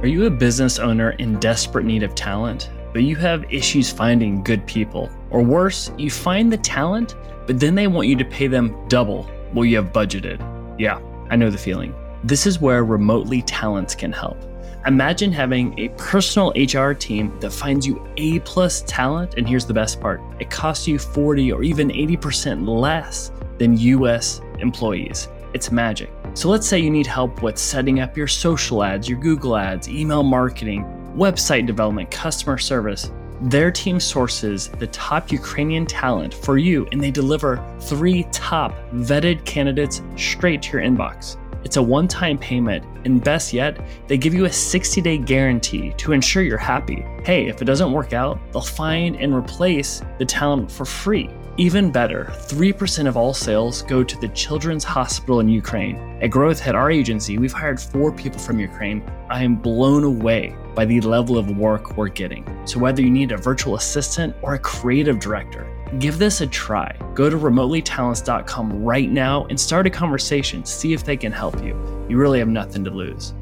Are 0.00 0.06
you 0.06 0.26
a 0.26 0.30
business 0.30 0.78
owner 0.78 1.10
in 1.12 1.38
desperate 1.38 1.84
need 1.84 2.02
of 2.02 2.14
talent, 2.14 2.70
but 2.92 3.02
you 3.02 3.16
have 3.16 3.44
issues 3.52 3.90
finding 3.90 4.42
good 4.42 4.66
people? 4.66 5.10
Or 5.30 5.42
worse, 5.42 5.92
you 5.98 6.10
find 6.10 6.52
the 6.52 6.56
talent, 6.56 7.14
but 7.46 7.60
then 7.60 7.74
they 7.74 7.88
want 7.88 8.08
you 8.08 8.16
to 8.16 8.24
pay 8.24 8.46
them 8.46 8.88
double 8.88 9.24
what 9.52 9.64
you 9.64 9.76
have 9.76 9.92
budgeted? 9.92 10.40
Yeah, 10.78 11.00
I 11.30 11.36
know 11.36 11.50
the 11.50 11.58
feeling. 11.58 11.94
This 12.24 12.46
is 12.46 12.60
where 12.60 12.84
Remotely 12.84 13.42
Talents 13.42 13.94
can 13.94 14.12
help. 14.12 14.38
Imagine 14.84 15.30
having 15.30 15.78
a 15.78 15.90
personal 15.90 16.52
HR 16.56 16.92
team 16.92 17.38
that 17.38 17.52
finds 17.52 17.86
you 17.86 18.04
A 18.16 18.40
plus 18.40 18.82
talent, 18.82 19.34
and 19.36 19.48
here's 19.48 19.64
the 19.64 19.74
best 19.74 20.00
part 20.00 20.20
it 20.40 20.50
costs 20.50 20.88
you 20.88 20.98
40 20.98 21.52
or 21.52 21.62
even 21.62 21.88
80% 21.88 22.66
less 22.66 23.30
than 23.58 23.76
US 23.76 24.40
employees. 24.58 25.28
It's 25.54 25.70
magic. 25.70 26.10
So 26.34 26.48
let's 26.48 26.66
say 26.66 26.80
you 26.80 26.90
need 26.90 27.06
help 27.06 27.42
with 27.42 27.58
setting 27.58 28.00
up 28.00 28.16
your 28.16 28.26
social 28.26 28.82
ads, 28.82 29.08
your 29.08 29.20
Google 29.20 29.56
ads, 29.56 29.88
email 29.88 30.24
marketing, 30.24 30.84
website 31.16 31.64
development, 31.64 32.10
customer 32.10 32.58
service. 32.58 33.12
Their 33.42 33.70
team 33.70 34.00
sources 34.00 34.68
the 34.68 34.86
top 34.88 35.30
Ukrainian 35.30 35.86
talent 35.86 36.34
for 36.34 36.58
you 36.58 36.88
and 36.90 37.00
they 37.00 37.10
deliver 37.12 37.64
three 37.80 38.24
top 38.32 38.72
vetted 38.94 39.44
candidates 39.44 40.02
straight 40.16 40.62
to 40.62 40.72
your 40.72 40.82
inbox. 40.82 41.36
It's 41.64 41.76
a 41.76 41.82
one 41.82 42.08
time 42.08 42.38
payment, 42.38 42.84
and 43.04 43.22
best 43.22 43.52
yet, 43.52 43.78
they 44.08 44.18
give 44.18 44.34
you 44.34 44.46
a 44.46 44.52
60 44.52 45.00
day 45.00 45.18
guarantee 45.18 45.92
to 45.98 46.12
ensure 46.12 46.42
you're 46.42 46.58
happy. 46.58 47.04
Hey, 47.24 47.46
if 47.46 47.62
it 47.62 47.66
doesn't 47.66 47.92
work 47.92 48.12
out, 48.12 48.38
they'll 48.52 48.62
find 48.62 49.16
and 49.16 49.34
replace 49.34 50.02
the 50.18 50.24
talent 50.24 50.70
for 50.70 50.84
free. 50.84 51.30
Even 51.58 51.92
better, 51.92 52.32
3% 52.32 53.06
of 53.06 53.18
all 53.18 53.34
sales 53.34 53.82
go 53.82 54.02
to 54.02 54.18
the 54.18 54.28
Children's 54.28 54.84
Hospital 54.84 55.40
in 55.40 55.50
Ukraine. 55.50 55.96
At 56.22 56.30
GrowthHit 56.30 56.72
our 56.74 56.90
agency, 56.90 57.36
we've 57.36 57.52
hired 57.52 57.78
four 57.78 58.10
people 58.10 58.38
from 58.38 58.58
Ukraine. 58.58 59.02
I 59.28 59.44
am 59.44 59.56
blown 59.56 60.04
away 60.04 60.56
by 60.74 60.86
the 60.86 61.02
level 61.02 61.36
of 61.36 61.58
work 61.58 61.98
we're 61.98 62.08
getting. 62.08 62.46
So, 62.66 62.80
whether 62.80 63.02
you 63.02 63.10
need 63.10 63.32
a 63.32 63.36
virtual 63.36 63.76
assistant 63.76 64.34
or 64.40 64.54
a 64.54 64.58
creative 64.58 65.18
director, 65.18 65.68
give 65.98 66.18
this 66.18 66.40
a 66.40 66.46
try. 66.46 66.96
Go 67.14 67.28
to 67.28 67.36
remotelytalents.com 67.36 68.82
right 68.82 69.10
now 69.10 69.44
and 69.46 69.58
start 69.58 69.86
a 69.86 69.90
conversation. 69.90 70.64
See 70.64 70.92
if 70.92 71.04
they 71.04 71.16
can 71.16 71.32
help 71.32 71.62
you. 71.62 71.76
You 72.08 72.16
really 72.16 72.38
have 72.38 72.48
nothing 72.48 72.84
to 72.84 72.90
lose. 72.90 73.34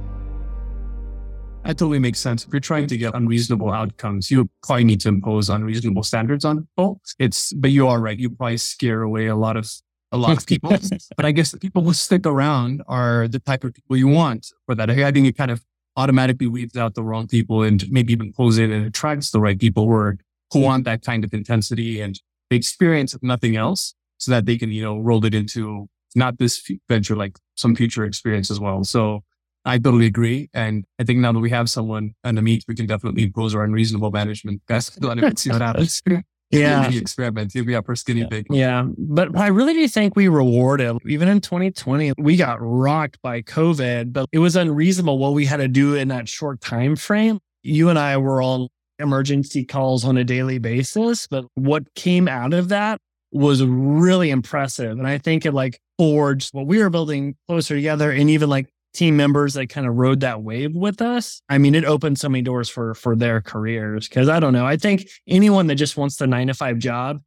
That 1.65 1.77
totally 1.77 1.99
makes 1.99 2.19
sense. 2.19 2.45
If 2.45 2.53
you're 2.53 2.61
trying 2.61 2.87
to 2.87 2.97
get 2.97 3.15
unreasonable 3.15 3.71
outcomes, 3.71 4.31
you 4.31 4.49
probably 4.63 4.85
need 4.85 5.01
to 5.01 5.09
impose 5.09 5.51
unreasonable 5.51 6.03
standards 6.03 6.45
on 6.45 6.67
people. 6.67 7.01
It's, 7.19 7.53
but 7.53 7.71
you 7.71 7.87
are 7.87 8.01
right. 8.01 8.19
You 8.19 8.31
probably 8.31 8.57
scare 8.57 9.03
away 9.03 9.27
a 9.27 9.37
lot 9.37 9.57
of 9.57 9.71
a 10.13 10.17
lot 10.17 10.37
of 10.37 10.47
people. 10.47 10.71
but 11.17 11.25
I 11.25 11.31
guess 11.31 11.53
the 11.53 11.59
people 11.59 11.83
who 11.83 11.93
stick 11.93 12.27
around 12.27 12.83
are 12.89 13.29
the 13.29 13.39
type 13.39 13.63
of 13.63 13.75
people 13.75 13.97
you 13.97 14.09
want 14.09 14.49
for 14.67 14.75
that. 14.75 14.91
I 14.91 15.13
think 15.13 15.27
it 15.27 15.37
kind 15.37 15.51
of 15.51 15.63
automatically 15.97 16.47
weeds 16.47 16.77
out 16.77 16.95
the 16.95 17.03
wrong 17.03 17.29
people 17.29 17.63
and 17.63 17.85
maybe 17.91 18.13
even 18.13 18.33
pulls 18.33 18.59
in 18.59 18.73
and 18.73 18.87
attracts 18.87 19.31
the 19.31 19.41
right 19.41 19.59
people 19.59 19.87
who 19.87 19.93
are, 19.93 20.19
who 20.53 20.61
want 20.61 20.85
that 20.85 21.03
kind 21.03 21.25
of 21.25 21.33
intensity 21.33 22.01
and 22.01 22.21
the 22.51 22.57
experience 22.57 23.15
of 23.15 23.23
nothing 23.23 23.57
else 23.57 23.95
so 24.19 24.31
that 24.33 24.45
they 24.45 24.59
can, 24.59 24.71
you 24.71 24.83
know, 24.83 24.99
roll 24.99 25.25
it 25.25 25.35
into 25.35 25.89
not 26.15 26.39
this 26.39 26.69
venture, 26.89 27.17
like 27.17 27.39
some 27.57 27.75
future 27.75 28.05
experience 28.05 28.51
as 28.51 28.61
well. 28.61 28.85
So 28.85 29.21
I 29.65 29.79
totally 29.79 30.07
agree. 30.07 30.51
And 30.53 30.85
I 30.99 31.05
think 31.05 31.21
now 31.21 31.33
that 31.33 31.39
we 31.39 31.51
have 31.51 31.71
someone 31.71 32.15
on 32.25 32.35
the 32.35 32.43
meet, 32.43 32.65
we 32.67 32.75
can 32.75 32.87
definitely 32.87 33.23
impose 33.23 33.55
our 33.55 33.65
unreasonable 33.65 34.11
management. 34.11 34.63
Guys, 34.67 34.91
let's 35.01 35.43
see 35.43 35.51
what 35.51 35.63
happens. 35.63 36.03
Yeah. 36.51 36.91
experiment. 36.93 37.55
You'll 37.55 37.65
be 37.65 37.77
our 37.77 37.83
first 37.83 38.05
guinea 38.07 38.27
pig. 38.27 38.47
Yeah. 38.51 38.85
But 38.99 39.37
I 39.39 39.47
really 39.49 39.73
do 39.73 39.87
think 39.87 40.17
we 40.17 40.27
rewarded, 40.27 40.99
even 41.07 41.29
in 41.29 41.41
2020, 41.41 42.15
we 42.19 42.37
got 42.37 42.59
rocked 42.61 43.23
by 43.23 43.43
COVID, 43.43 44.13
but 44.13 44.27
it 44.33 44.41
was 44.41 44.57
unreasonable 44.57 45.19
what 45.19 45.33
we 45.33 45.47
had 45.47 45.59
to 45.59 45.69
do 45.69 45.95
in 45.95 46.09
that 46.09 46.29
short 46.29 46.61
time 46.61 46.97
frame. 46.97 47.39
You 47.63 47.89
and 47.89 47.99
I 47.99 48.17
were 48.17 48.43
on 48.43 48.69
emergency 49.01 49.65
calls 49.65 50.05
on 50.05 50.17
a 50.17 50.25
daily 50.25 50.59
basis, 50.59 51.27
but 51.27 51.47
what 51.55 51.95
came 51.95 52.29
out 52.29 52.53
of 52.53 52.69
that 52.69 53.01
was 53.33 53.63
really 53.63 54.31
impressive. 54.31 54.93
And 54.93 55.07
I 55.07 55.19
think 55.19 55.47
it 55.47 55.53
like 55.53 55.81
forged 55.99 56.53
what 56.53 56.67
we 56.67 56.79
were 56.83 56.91
building 56.91 57.37
closer 57.49 57.75
together 57.75 58.11
and 58.11 58.29
even 58.31 58.49
like 58.49 58.69
team 58.93 59.17
members 59.17 59.55
that 59.55 59.69
kind 59.69 59.87
of 59.87 59.95
rode 59.95 60.21
that 60.21 60.43
wave 60.43 60.75
with 60.75 61.01
us. 61.01 61.41
I 61.49 61.59
mean, 61.59 61.75
it 61.75 61.85
opened 61.85 62.19
so 62.19 62.29
many 62.29 62.43
doors 62.43 62.69
for 62.69 62.95
for 62.95 63.15
their 63.15 63.41
careers. 63.41 64.09
Cause 64.09 64.29
I 64.29 64.41
don't 64.41 64.53
know. 64.53 64.67
I 64.67 64.77
think 64.77 65.09
anyone 65.29 65.69
that 65.69 65.77
just 65.77 65.97
wants 65.97 66.17
the 66.17 66.27
nine 66.27 66.49
to 66.49 66.55
five 66.55 66.79
job 66.79 67.21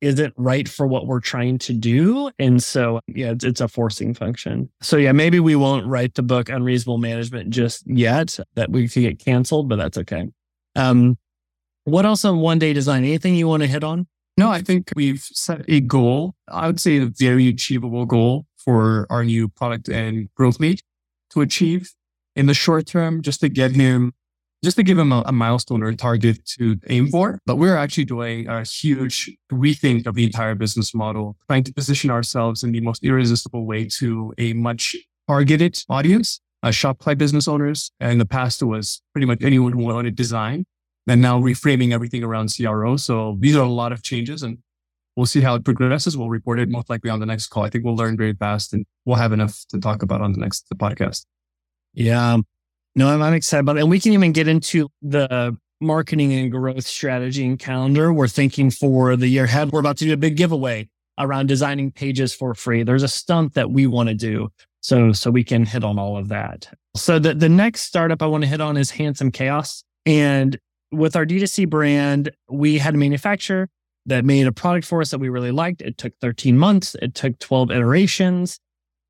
isn't 0.00 0.34
right 0.36 0.68
for 0.68 0.86
what 0.86 1.06
we're 1.06 1.20
trying 1.20 1.58
to 1.58 1.72
do. 1.72 2.30
And 2.38 2.62
so, 2.62 3.00
yeah, 3.08 3.32
it's, 3.32 3.44
it's 3.44 3.60
a 3.60 3.68
forcing 3.68 4.14
function. 4.14 4.70
So, 4.80 4.96
yeah, 4.96 5.12
maybe 5.12 5.40
we 5.40 5.56
won't 5.56 5.86
write 5.86 6.14
the 6.14 6.22
book 6.22 6.48
Unreasonable 6.48 6.98
Management 6.98 7.50
just 7.50 7.82
yet, 7.86 8.38
that 8.54 8.70
we 8.70 8.88
could 8.88 9.00
get 9.00 9.18
canceled, 9.18 9.68
but 9.68 9.76
that's 9.76 9.98
okay. 9.98 10.28
Um, 10.78 11.18
what 11.84 12.06
else 12.06 12.24
on 12.24 12.38
one 12.38 12.58
day 12.58 12.72
design? 12.72 13.04
Anything 13.04 13.34
you 13.34 13.48
want 13.48 13.62
to 13.62 13.66
hit 13.66 13.82
on? 13.82 14.06
No, 14.36 14.48
I 14.50 14.62
think 14.62 14.92
we've 14.94 15.22
set 15.22 15.64
a 15.68 15.80
goal. 15.80 16.34
I 16.46 16.68
would 16.68 16.80
say 16.80 16.98
a 16.98 17.06
very 17.06 17.48
achievable 17.48 18.06
goal 18.06 18.46
for 18.56 19.06
our 19.10 19.24
new 19.24 19.48
product 19.48 19.88
and 19.88 20.32
growth 20.36 20.60
lead 20.60 20.80
to 21.30 21.40
achieve 21.40 21.90
in 22.36 22.46
the 22.46 22.54
short 22.54 22.86
term, 22.86 23.20
just 23.20 23.40
to 23.40 23.48
get 23.48 23.72
him, 23.72 24.12
just 24.62 24.76
to 24.76 24.84
give 24.84 24.96
him 24.96 25.10
a, 25.10 25.24
a 25.26 25.32
milestone 25.32 25.82
or 25.82 25.88
a 25.88 25.96
target 25.96 26.44
to 26.58 26.76
aim 26.88 27.08
for. 27.08 27.40
But 27.46 27.56
we're 27.56 27.76
actually 27.76 28.04
doing 28.04 28.46
a 28.46 28.62
huge 28.62 29.28
rethink 29.50 30.06
of 30.06 30.14
the 30.14 30.24
entire 30.24 30.54
business 30.54 30.94
model, 30.94 31.36
trying 31.48 31.64
to 31.64 31.72
position 31.72 32.10
ourselves 32.10 32.62
in 32.62 32.70
the 32.70 32.80
most 32.80 33.02
irresistible 33.02 33.66
way 33.66 33.88
to 33.98 34.32
a 34.38 34.52
much 34.52 34.94
targeted 35.26 35.82
audience. 35.88 36.40
Uh, 36.62 36.68
Shopify 36.68 37.16
business 37.16 37.46
owners. 37.46 37.92
And 38.00 38.12
in 38.12 38.18
the 38.18 38.26
past, 38.26 38.62
it 38.62 38.66
was 38.66 39.00
pretty 39.12 39.26
much 39.26 39.42
anyone 39.42 39.72
who 39.72 39.84
wanted 39.84 40.16
design 40.16 40.66
and 41.06 41.22
now 41.22 41.40
reframing 41.40 41.92
everything 41.92 42.24
around 42.24 42.52
CRO. 42.54 42.96
So 42.96 43.36
these 43.40 43.56
are 43.56 43.64
a 43.64 43.68
lot 43.68 43.92
of 43.92 44.02
changes 44.02 44.42
and 44.42 44.58
we'll 45.16 45.26
see 45.26 45.40
how 45.40 45.54
it 45.54 45.64
progresses. 45.64 46.16
We'll 46.16 46.28
report 46.28 46.60
it 46.60 46.68
most 46.68 46.90
likely 46.90 47.10
on 47.10 47.20
the 47.20 47.26
next 47.26 47.48
call. 47.48 47.64
I 47.64 47.70
think 47.70 47.84
we'll 47.84 47.96
learn 47.96 48.16
very 48.16 48.34
fast 48.34 48.72
and 48.72 48.84
we'll 49.04 49.16
have 49.16 49.32
enough 49.32 49.64
to 49.70 49.80
talk 49.80 50.02
about 50.02 50.20
on 50.20 50.32
the 50.32 50.38
next 50.38 50.68
the 50.68 50.74
podcast. 50.74 51.26
Yeah. 51.94 52.38
No, 52.94 53.08
I'm, 53.08 53.22
I'm 53.22 53.34
excited 53.34 53.60
about 53.60 53.76
it. 53.76 53.80
And 53.80 53.90
we 53.90 54.00
can 54.00 54.12
even 54.12 54.32
get 54.32 54.48
into 54.48 54.88
the 55.02 55.56
marketing 55.80 56.32
and 56.32 56.50
growth 56.50 56.86
strategy 56.86 57.46
and 57.46 57.58
calendar. 57.58 58.12
We're 58.12 58.28
thinking 58.28 58.70
for 58.70 59.16
the 59.16 59.28
year 59.28 59.44
ahead. 59.44 59.70
We're 59.70 59.80
about 59.80 59.96
to 59.98 60.04
do 60.04 60.12
a 60.12 60.16
big 60.16 60.36
giveaway 60.36 60.88
around 61.18 61.46
designing 61.46 61.90
pages 61.90 62.34
for 62.34 62.54
free. 62.54 62.82
There's 62.82 63.02
a 63.02 63.08
stunt 63.08 63.54
that 63.54 63.70
we 63.70 63.86
want 63.86 64.08
to 64.08 64.14
do. 64.14 64.48
So, 64.88 65.12
so 65.12 65.30
we 65.30 65.44
can 65.44 65.66
hit 65.66 65.84
on 65.84 65.98
all 65.98 66.16
of 66.16 66.28
that. 66.28 66.66
So 66.96 67.18
the, 67.18 67.34
the 67.34 67.50
next 67.50 67.82
startup 67.82 68.22
I 68.22 68.26
want 68.26 68.44
to 68.44 68.48
hit 68.48 68.62
on 68.62 68.78
is 68.78 68.90
Handsome 68.90 69.30
Chaos. 69.30 69.84
And 70.06 70.58
with 70.90 71.14
our 71.14 71.26
D2C 71.26 71.68
brand, 71.68 72.30
we 72.50 72.78
had 72.78 72.94
a 72.94 72.96
manufacturer 72.96 73.68
that 74.06 74.24
made 74.24 74.46
a 74.46 74.52
product 74.52 74.86
for 74.86 75.02
us 75.02 75.10
that 75.10 75.18
we 75.18 75.28
really 75.28 75.50
liked. 75.50 75.82
It 75.82 75.98
took 75.98 76.14
13 76.22 76.56
months, 76.56 76.96
it 77.02 77.14
took 77.14 77.38
12 77.38 77.70
iterations. 77.70 78.60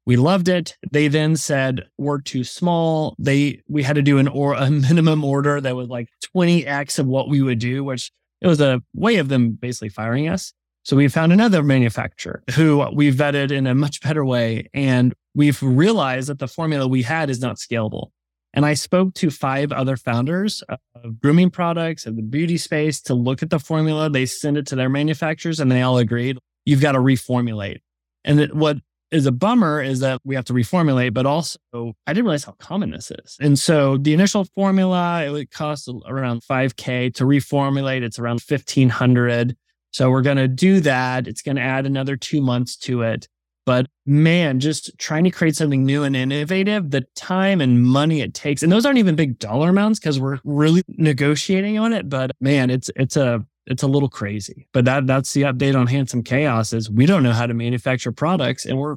We 0.04 0.16
loved 0.16 0.48
it. 0.48 0.76
They 0.90 1.06
then 1.06 1.36
said 1.36 1.84
we're 1.96 2.22
too 2.22 2.42
small. 2.42 3.14
They 3.16 3.62
we 3.68 3.84
had 3.84 3.94
to 3.94 4.02
do 4.02 4.18
an 4.18 4.26
or 4.26 4.54
a 4.54 4.68
minimum 4.72 5.22
order 5.22 5.60
that 5.60 5.76
was 5.76 5.86
like 5.86 6.08
20x 6.34 6.98
of 6.98 7.06
what 7.06 7.28
we 7.28 7.40
would 7.40 7.60
do, 7.60 7.84
which 7.84 8.10
it 8.40 8.48
was 8.48 8.60
a 8.60 8.82
way 8.94 9.18
of 9.18 9.28
them 9.28 9.52
basically 9.52 9.90
firing 9.90 10.28
us. 10.28 10.52
So 10.88 10.96
we 10.96 11.06
found 11.08 11.34
another 11.34 11.62
manufacturer 11.62 12.42
who 12.54 12.82
we 12.94 13.12
vetted 13.12 13.52
in 13.52 13.66
a 13.66 13.74
much 13.74 14.00
better 14.00 14.24
way. 14.24 14.70
And 14.72 15.14
we've 15.34 15.62
realized 15.62 16.28
that 16.28 16.38
the 16.38 16.48
formula 16.48 16.86
we 16.86 17.02
had 17.02 17.30
is 17.30 17.40
not 17.40 17.56
scalable. 17.56 18.10
And 18.54 18.64
I 18.64 18.74
spoke 18.74 19.14
to 19.14 19.30
five 19.30 19.72
other 19.72 19.96
founders 19.96 20.62
of 20.68 21.20
grooming 21.20 21.50
products 21.50 22.06
of 22.06 22.16
the 22.16 22.22
beauty 22.22 22.56
space 22.56 23.00
to 23.02 23.14
look 23.14 23.42
at 23.42 23.50
the 23.50 23.58
formula. 23.58 24.08
They 24.08 24.26
send 24.26 24.56
it 24.56 24.66
to 24.68 24.76
their 24.76 24.88
manufacturers 24.88 25.60
and 25.60 25.70
they 25.70 25.82
all 25.82 25.98
agreed, 25.98 26.38
you've 26.64 26.80
got 26.80 26.92
to 26.92 26.98
reformulate. 26.98 27.78
And 28.24 28.38
that 28.38 28.54
what 28.54 28.78
is 29.10 29.26
a 29.26 29.32
bummer 29.32 29.80
is 29.80 30.00
that 30.00 30.20
we 30.24 30.34
have 30.34 30.44
to 30.46 30.52
reformulate, 30.52 31.14
but 31.14 31.26
also 31.26 31.58
I 32.06 32.12
didn't 32.12 32.24
realize 32.24 32.44
how 32.44 32.56
common 32.58 32.90
this 32.90 33.10
is. 33.10 33.36
And 33.40 33.58
so 33.58 33.96
the 33.96 34.12
initial 34.12 34.44
formula, 34.54 35.24
it 35.24 35.30
would 35.30 35.50
cost 35.50 35.88
around 36.06 36.42
5K 36.42 37.14
to 37.14 37.24
reformulate. 37.24 38.02
It's 38.02 38.18
around 38.18 38.40
1500. 38.46 39.56
So 39.92 40.10
we're 40.10 40.22
going 40.22 40.36
to 40.36 40.48
do 40.48 40.80
that. 40.80 41.26
It's 41.26 41.42
going 41.42 41.56
to 41.56 41.62
add 41.62 41.86
another 41.86 42.16
two 42.16 42.42
months 42.42 42.76
to 42.78 43.02
it. 43.02 43.28
But 43.68 43.86
man, 44.06 44.60
just 44.60 44.96
trying 44.96 45.24
to 45.24 45.30
create 45.30 45.54
something 45.54 45.84
new 45.84 46.02
and 46.02 46.16
innovative, 46.16 46.90
the 46.90 47.02
time 47.14 47.60
and 47.60 47.82
money 47.82 48.22
it 48.22 48.32
takes, 48.32 48.62
and 48.62 48.72
those 48.72 48.86
aren't 48.86 48.96
even 48.96 49.14
big 49.14 49.38
dollar 49.38 49.68
amounts 49.68 50.00
because 50.00 50.18
we're 50.18 50.38
really 50.42 50.82
negotiating 50.88 51.78
on 51.78 51.92
it. 51.92 52.08
But 52.08 52.30
man, 52.40 52.70
it's 52.70 52.90
it's 52.96 53.14
a 53.14 53.44
it's 53.66 53.82
a 53.82 53.86
little 53.86 54.08
crazy. 54.08 54.70
But 54.72 54.86
that 54.86 55.06
that's 55.06 55.34
the 55.34 55.42
update 55.42 55.78
on 55.78 55.86
Handsome 55.86 56.22
Chaos 56.22 56.72
is 56.72 56.88
we 56.88 57.04
don't 57.04 57.22
know 57.22 57.34
how 57.34 57.44
to 57.44 57.52
manufacture 57.52 58.10
products, 58.10 58.64
and 58.64 58.78
we're 58.78 58.96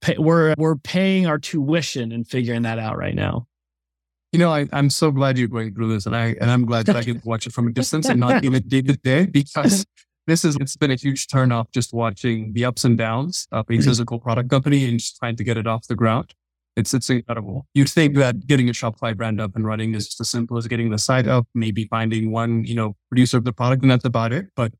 pay, 0.00 0.16
we're 0.18 0.52
we're 0.58 0.74
paying 0.74 1.28
our 1.28 1.38
tuition 1.38 2.10
and 2.10 2.26
figuring 2.26 2.62
that 2.62 2.80
out 2.80 2.98
right 2.98 3.14
now. 3.14 3.46
You 4.32 4.40
know, 4.40 4.52
I, 4.52 4.66
I'm 4.72 4.90
so 4.90 5.12
glad 5.12 5.38
you're 5.38 5.46
going 5.46 5.72
through 5.74 5.92
this, 5.94 6.06
and 6.06 6.16
I 6.16 6.34
and 6.40 6.50
I'm 6.50 6.66
glad 6.66 6.86
that 6.86 6.96
I 6.96 7.04
can 7.04 7.22
watch 7.24 7.46
it 7.46 7.52
from 7.52 7.68
a 7.68 7.70
distance 7.70 8.08
and 8.08 8.18
not 8.18 8.42
even 8.44 8.66
day 8.66 8.82
to 8.82 8.96
day 8.96 9.26
because 9.26 9.86
this 10.28 10.44
is 10.44 10.56
it's 10.60 10.76
been 10.76 10.90
a 10.90 10.94
huge 10.94 11.26
turnoff 11.26 11.66
just 11.72 11.92
watching 11.92 12.52
the 12.52 12.64
ups 12.64 12.84
and 12.84 12.98
downs 12.98 13.48
of 13.50 13.64
a 13.68 13.72
mm-hmm. 13.72 13.82
physical 13.82 14.20
product 14.20 14.50
company 14.50 14.88
and 14.88 15.00
just 15.00 15.16
trying 15.16 15.36
to 15.36 15.42
get 15.42 15.56
it 15.56 15.66
off 15.66 15.86
the 15.88 15.96
ground. 15.96 16.34
It's 16.76 16.94
it's 16.94 17.10
incredible. 17.10 17.66
You'd 17.74 17.88
think 17.88 18.14
that 18.16 18.46
getting 18.46 18.68
a 18.68 18.72
Shopify 18.72 19.16
brand 19.16 19.40
up 19.40 19.56
and 19.56 19.66
running 19.66 19.94
is 19.94 20.06
just 20.06 20.20
as 20.20 20.28
simple 20.28 20.58
as 20.58 20.68
getting 20.68 20.90
the 20.90 20.98
site 20.98 21.26
up, 21.26 21.46
maybe 21.54 21.86
finding 21.86 22.30
one, 22.30 22.64
you 22.64 22.74
know, 22.74 22.94
producer 23.08 23.38
of 23.38 23.44
the 23.44 23.52
product, 23.52 23.82
and 23.82 23.90
that's 23.90 24.04
about 24.04 24.32
it. 24.32 24.46
But 24.54 24.74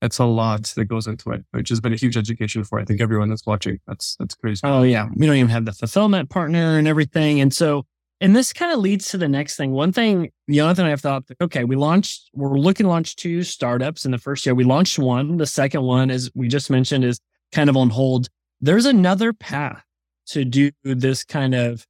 that's 0.00 0.18
a 0.18 0.24
lot 0.24 0.62
that 0.76 0.84
goes 0.86 1.06
into 1.06 1.30
it, 1.30 1.44
which 1.50 1.68
has 1.68 1.80
been 1.80 1.92
a 1.92 1.96
huge 1.96 2.16
education 2.16 2.64
for 2.64 2.78
I 2.78 2.84
think 2.84 3.00
everyone 3.00 3.28
that's 3.28 3.44
watching. 3.44 3.80
That's 3.86 4.16
that's 4.18 4.34
crazy. 4.34 4.60
Oh 4.64 4.82
yeah, 4.82 5.08
we 5.14 5.26
don't 5.26 5.36
even 5.36 5.50
have 5.50 5.64
the 5.64 5.72
fulfillment 5.72 6.30
partner 6.30 6.78
and 6.78 6.88
everything, 6.88 7.40
and 7.40 7.52
so 7.52 7.86
and 8.22 8.36
this 8.36 8.52
kind 8.52 8.70
of 8.70 8.78
leads 8.78 9.08
to 9.08 9.18
the 9.18 9.28
next 9.28 9.56
thing. 9.56 9.72
One 9.72 9.92
thing, 9.92 10.30
Yonathan 10.48 10.78
and 10.78 10.86
I 10.86 10.90
have 10.90 11.00
thought, 11.00 11.24
okay, 11.40 11.64
we 11.64 11.74
launched, 11.74 12.30
we're 12.32 12.56
looking 12.56 12.84
to 12.84 12.88
launch 12.88 13.16
two 13.16 13.42
startups 13.42 14.04
in 14.04 14.12
the 14.12 14.18
first 14.18 14.46
year. 14.46 14.54
We 14.54 14.62
launched 14.62 14.96
one. 14.96 15.38
The 15.38 15.46
second 15.46 15.82
one, 15.82 16.08
as 16.08 16.30
we 16.32 16.46
just 16.46 16.70
mentioned, 16.70 17.04
is 17.04 17.18
kind 17.50 17.68
of 17.68 17.76
on 17.76 17.90
hold. 17.90 18.28
There's 18.60 18.86
another 18.86 19.32
path 19.32 19.82
to 20.28 20.44
do 20.44 20.70
this 20.84 21.24
kind 21.24 21.52
of, 21.52 21.84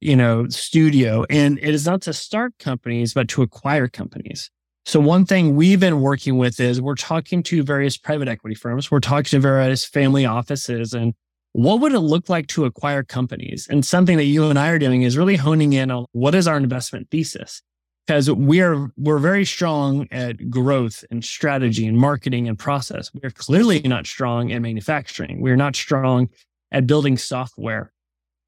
you 0.00 0.16
know, 0.16 0.48
studio. 0.48 1.26
And 1.28 1.58
it 1.58 1.74
is 1.74 1.84
not 1.84 2.00
to 2.02 2.14
start 2.14 2.54
companies, 2.58 3.12
but 3.12 3.28
to 3.28 3.42
acquire 3.42 3.86
companies. 3.86 4.50
So 4.86 4.98
one 4.98 5.26
thing 5.26 5.56
we've 5.56 5.80
been 5.80 6.00
working 6.00 6.38
with 6.38 6.58
is 6.58 6.80
we're 6.80 6.94
talking 6.94 7.42
to 7.42 7.62
various 7.62 7.98
private 7.98 8.28
equity 8.28 8.54
firms. 8.54 8.90
We're 8.90 9.00
talking 9.00 9.24
to 9.24 9.40
various 9.40 9.84
family 9.84 10.24
offices 10.24 10.94
and 10.94 11.12
what 11.56 11.80
would 11.80 11.94
it 11.94 12.00
look 12.00 12.28
like 12.28 12.48
to 12.48 12.66
acquire 12.66 13.02
companies? 13.02 13.66
And 13.70 13.82
something 13.82 14.18
that 14.18 14.24
you 14.24 14.50
and 14.50 14.58
I 14.58 14.68
are 14.68 14.78
doing 14.78 15.04
is 15.04 15.16
really 15.16 15.36
honing 15.36 15.72
in 15.72 15.90
on 15.90 16.04
what 16.12 16.34
is 16.34 16.46
our 16.46 16.58
investment 16.58 17.10
thesis? 17.10 17.62
Because 18.06 18.30
we 18.30 18.60
are 18.60 18.90
we're 18.98 19.18
very 19.18 19.46
strong 19.46 20.06
at 20.10 20.50
growth 20.50 21.02
and 21.10 21.24
strategy 21.24 21.86
and 21.86 21.96
marketing 21.96 22.46
and 22.46 22.58
process. 22.58 23.10
We're 23.14 23.30
clearly 23.30 23.80
not 23.80 24.06
strong 24.06 24.50
in 24.50 24.60
manufacturing. 24.60 25.40
We're 25.40 25.56
not 25.56 25.74
strong 25.74 26.28
at 26.72 26.86
building 26.86 27.16
software. 27.16 27.90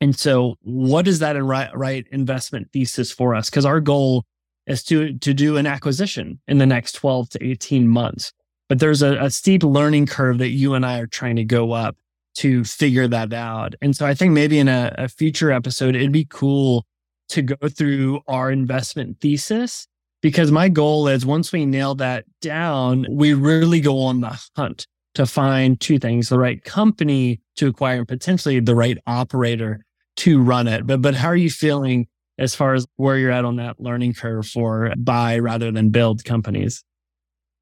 And 0.03 0.15
so 0.15 0.57
what 0.61 1.09
is 1.09 1.21
that 1.21 1.43
right, 1.43 1.75
right 1.75 2.07
investment 2.13 2.69
thesis 2.75 3.11
for 3.11 3.35
us? 3.35 3.49
Because 3.49 3.65
our 3.65 3.81
goal 3.81 4.27
is 4.67 4.85
to 4.85 5.15
to 5.15 5.33
do 5.33 5.57
an 5.57 5.67
acquisition 5.67 6.41
in 6.47 6.59
the 6.59 6.67
next 6.67 6.93
12 6.93 7.31
to 7.31 7.43
18 7.43 7.89
months. 7.89 8.35
But 8.69 8.81
there's 8.81 9.01
a, 9.01 9.17
a 9.17 9.31
steep 9.31 9.63
learning 9.63 10.09
curve 10.09 10.37
that 10.39 10.51
you 10.51 10.75
and 10.75 10.85
I 10.85 10.99
are 10.99 11.07
trying 11.07 11.37
to 11.37 11.45
go 11.45 11.73
up 11.73 11.97
to 12.39 12.63
figure 12.65 13.09
that 13.09 13.33
out. 13.33 13.75
And 13.83 13.97
so 13.97 14.07
I 14.07 14.15
think 14.15 14.33
maybe 14.33 14.59
in 14.59 14.69
a, 14.69 14.95
a 14.97 15.09
future 15.09 15.51
episode, 15.51 15.97
it'd 15.97 16.13
be 16.13 16.27
cool 16.31 16.87
to 17.31 17.43
go 17.43 17.69
through 17.69 18.21
our 18.29 18.51
investment 18.51 19.21
thesis 19.21 19.89
because 20.23 20.53
my 20.53 20.69
goal 20.69 21.09
is 21.09 21.27
once 21.27 21.53
we 21.53 21.67
nail 21.67 21.97
that 21.97 22.25
down, 22.41 23.07
we 23.11 23.35
really 23.35 23.81
go 23.81 24.01
on 24.03 24.21
the 24.21 24.41
hunt 24.57 24.87
to 25.15 25.27
find 25.27 25.81
two 25.81 25.99
things 25.99 26.29
the 26.29 26.39
right 26.39 26.63
company 26.63 27.41
to 27.57 27.67
acquire 27.67 27.99
and 27.99 28.09
potentially 28.09 28.61
the 28.61 28.75
right 28.75 28.99
operator 29.09 29.85
to 30.17 30.41
run 30.41 30.69
it. 30.69 30.87
But 30.87 31.03
but 31.03 31.15
how 31.15 31.29
are 31.29 31.37
you 31.37 31.51
feeling 31.51 32.07
as 32.39 32.55
far 32.55 32.75
as 32.75 32.87
where 32.97 33.19
you're 33.19 33.33
at 33.33 33.45
on 33.45 33.57
that 33.57 33.81
learning 33.81 34.15
curve 34.15 34.47
for 34.47 34.93
buy 34.97 35.41
rather 35.41 35.73
than 35.73 35.91
build 35.91 36.25
companies? 36.25 36.85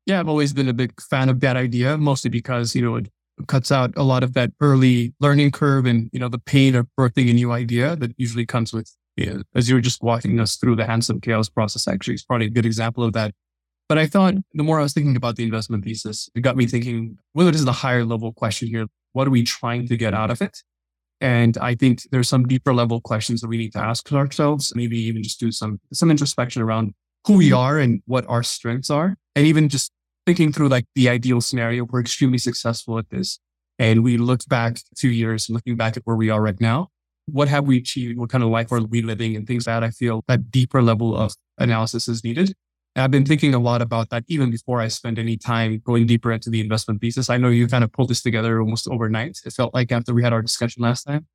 Yeah, 0.05 0.21
I've 0.21 0.29
always 0.29 0.53
been 0.53 0.69
a 0.69 0.75
big 0.75 1.01
fan 1.01 1.31
of 1.31 1.41
that 1.41 1.57
idea, 1.57 1.97
mostly 1.99 2.31
because, 2.31 2.77
you 2.77 2.83
know, 2.83 3.01
cuts 3.49 3.71
out 3.71 3.93
a 3.97 4.03
lot 4.03 4.23
of 4.23 4.35
that 4.35 4.53
early 4.61 5.15
learning 5.21 5.51
curve 5.51 5.87
and, 5.87 6.09
you 6.13 6.19
know, 6.19 6.29
the 6.29 6.39
pain 6.39 6.75
of 6.75 6.87
birthing 6.99 7.31
a 7.31 7.35
new 7.35 7.53
idea 7.53 7.97
that 7.97 8.13
usually 8.17 8.47
comes 8.47 8.73
with, 8.73 8.95
you 9.17 9.27
know, 9.27 9.43
as 9.55 9.69
you 9.69 9.75
were 9.75 9.81
just 9.81 10.03
walking 10.03 10.41
us 10.41 10.57
through 10.57 10.77
the 10.77 10.87
handsome 10.87 11.21
chaos 11.21 11.49
process, 11.49 11.87
actually, 11.87 12.15
it's 12.15 12.25
probably 12.25 12.47
a 12.47 12.51
good 12.51 12.67
example 12.67 13.05
of 13.05 13.13
that. 13.13 13.33
But 13.89 13.99
I 13.99 14.07
thought 14.07 14.35
the 14.55 14.65
more 14.65 14.81
I 14.81 14.83
was 14.83 14.93
thinking 14.93 15.17
about 15.17 15.37
the 15.37 15.45
investment 15.45 15.85
thesis, 15.85 16.29
it 16.35 16.41
got 16.41 16.57
me 16.57 16.67
thinking, 16.67 17.19
well, 17.35 17.47
it 17.47 17.55
is 17.55 17.65
the 17.65 17.73
higher 17.73 18.05
level 18.05 18.33
question 18.33 18.69
here. 18.69 18.87
What 19.13 19.29
are 19.29 19.31
we 19.31 19.45
trying 19.45 19.87
to 19.89 19.97
get 19.97 20.13
out 20.13 20.31
of 20.31 20.43
it? 20.43 20.63
And 21.21 21.57
I 21.59 21.75
think 21.75 22.03
there's 22.11 22.29
some 22.29 22.47
deeper 22.47 22.75
level 22.75 23.01
questions 23.01 23.41
that 23.41 23.49
we 23.49 23.57
need 23.57 23.73
to 23.73 23.79
ask 23.79 24.13
ourselves, 24.13 24.73
maybe 24.75 24.99
even 24.99 25.23
just 25.23 25.41
do 25.41 25.51
some, 25.53 25.81
some 25.93 26.11
introspection 26.11 26.63
around 26.63 26.95
who 27.27 27.35
we 27.35 27.53
are 27.53 27.79
and 27.79 28.03
what 28.07 28.27
our 28.29 28.43
strengths 28.43 28.91
are. 28.91 29.17
And 29.35 29.47
even 29.47 29.69
just 29.69 29.93
thinking 30.27 30.53
through 30.53 30.69
like 30.69 30.87
the 30.95 31.09
ideal 31.09 31.41
scenario, 31.41 31.85
we're 31.85 32.01
extremely 32.01 32.39
successful 32.39 32.99
at 32.99 33.09
this. 33.11 33.39
And 33.79 34.03
we 34.03 34.17
looked 34.17 34.49
back 34.49 34.79
two 34.97 35.11
years, 35.11 35.49
looking 35.49 35.77
back 35.77 35.97
at 35.97 36.03
where 36.05 36.17
we 36.17 36.31
are 36.31 36.43
right 36.43 36.61
now. 36.61 36.89
What 37.27 37.49
have 37.49 37.67
we 37.67 37.79
achieved? 37.79 38.19
What 38.19 38.31
kind 38.31 38.45
of 38.45 38.51
life 38.51 38.73
are 38.73 38.81
we 38.83 39.03
living 39.03 39.37
and 39.37 39.47
things 39.47 39.65
that 39.65 39.83
I 39.83 39.91
feel 39.91 40.23
that 40.29 40.51
deeper 40.51 40.83
level 40.83 41.17
of 41.17 41.35
analysis 41.59 42.09
is 42.09 42.25
needed. 42.25 42.55
And 42.95 43.03
I've 43.03 43.11
been 43.11 43.27
thinking 43.27 43.53
a 43.53 43.59
lot 43.59 43.83
about 43.83 44.09
that 44.11 44.25
even 44.27 44.51
before 44.51 44.81
I 44.81 44.89
spend 44.89 45.19
any 45.19 45.37
time 45.37 45.83
going 45.85 46.07
deeper 46.07 46.33
into 46.33 46.49
the 46.49 46.61
investment 46.61 47.01
thesis. 47.01 47.29
I 47.29 47.37
know 47.37 47.49
you 47.49 47.67
kind 47.67 47.85
of 47.85 47.93
pulled 47.93 48.09
this 48.09 48.23
together 48.23 48.61
almost 48.61 48.89
overnight. 48.89 49.41
It 49.45 49.53
felt 49.53 49.75
like 49.75 49.93
after 49.93 50.15
we 50.15 50.23
had 50.23 50.33
our 50.33 50.41
discussion 50.41 50.83
last 50.83 51.05
time. 51.05 51.27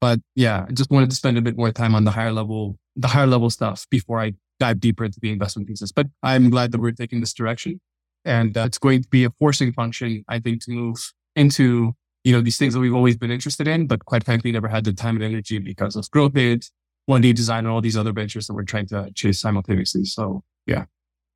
But 0.00 0.20
yeah, 0.34 0.64
I 0.68 0.72
just 0.72 0.90
wanted 0.90 1.10
to 1.10 1.16
spend 1.16 1.38
a 1.38 1.42
bit 1.42 1.56
more 1.56 1.72
time 1.72 1.94
on 1.94 2.04
the 2.04 2.10
higher 2.10 2.32
level, 2.32 2.78
the 2.96 3.08
higher 3.08 3.26
level 3.26 3.50
stuff 3.50 3.86
before 3.90 4.20
I 4.20 4.34
dive 4.58 4.80
deeper 4.80 5.04
into 5.04 5.20
the 5.20 5.30
investment 5.30 5.68
thesis. 5.68 5.92
But 5.92 6.06
I'm 6.22 6.48
glad 6.50 6.72
that 6.72 6.80
we're 6.80 6.92
taking 6.92 7.20
this 7.20 7.34
direction. 7.34 7.80
And 8.26 8.56
uh, 8.56 8.64
it's 8.64 8.78
going 8.78 9.02
to 9.02 9.08
be 9.08 9.24
a 9.24 9.30
forcing 9.38 9.72
function, 9.72 10.24
I 10.28 10.40
think, 10.40 10.64
to 10.64 10.72
move 10.72 11.12
into, 11.36 11.94
you 12.24 12.32
know, 12.32 12.40
these 12.40 12.58
things 12.58 12.74
that 12.74 12.80
we've 12.80 12.94
always 12.94 13.16
been 13.16 13.30
interested 13.30 13.68
in, 13.68 13.86
but 13.86 14.04
quite 14.04 14.24
frankly, 14.24 14.52
never 14.52 14.68
had 14.68 14.84
the 14.84 14.92
time 14.92 15.14
and 15.16 15.24
energy 15.24 15.58
because 15.58 15.96
of 15.96 16.04
GrowthHit, 16.06 16.70
1D 17.08 17.34
design, 17.34 17.60
and 17.60 17.68
all 17.68 17.80
these 17.80 17.96
other 17.96 18.12
ventures 18.12 18.48
that 18.48 18.54
we're 18.54 18.64
trying 18.64 18.86
to 18.88 19.10
chase 19.14 19.40
simultaneously. 19.40 20.04
So 20.04 20.42
yeah. 20.66 20.86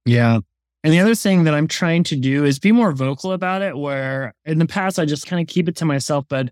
Yeah. 0.04 0.40
And 0.82 0.92
the 0.92 1.00
other 1.00 1.14
thing 1.14 1.44
that 1.44 1.54
I'm 1.54 1.68
trying 1.68 2.04
to 2.04 2.16
do 2.16 2.44
is 2.44 2.58
be 2.58 2.72
more 2.72 2.92
vocal 2.92 3.32
about 3.32 3.62
it, 3.62 3.76
where 3.76 4.34
in 4.44 4.58
the 4.58 4.66
past, 4.66 4.98
I 4.98 5.04
just 5.04 5.26
kind 5.26 5.40
of 5.40 5.46
keep 5.46 5.68
it 5.68 5.76
to 5.76 5.84
myself, 5.84 6.24
but 6.28 6.50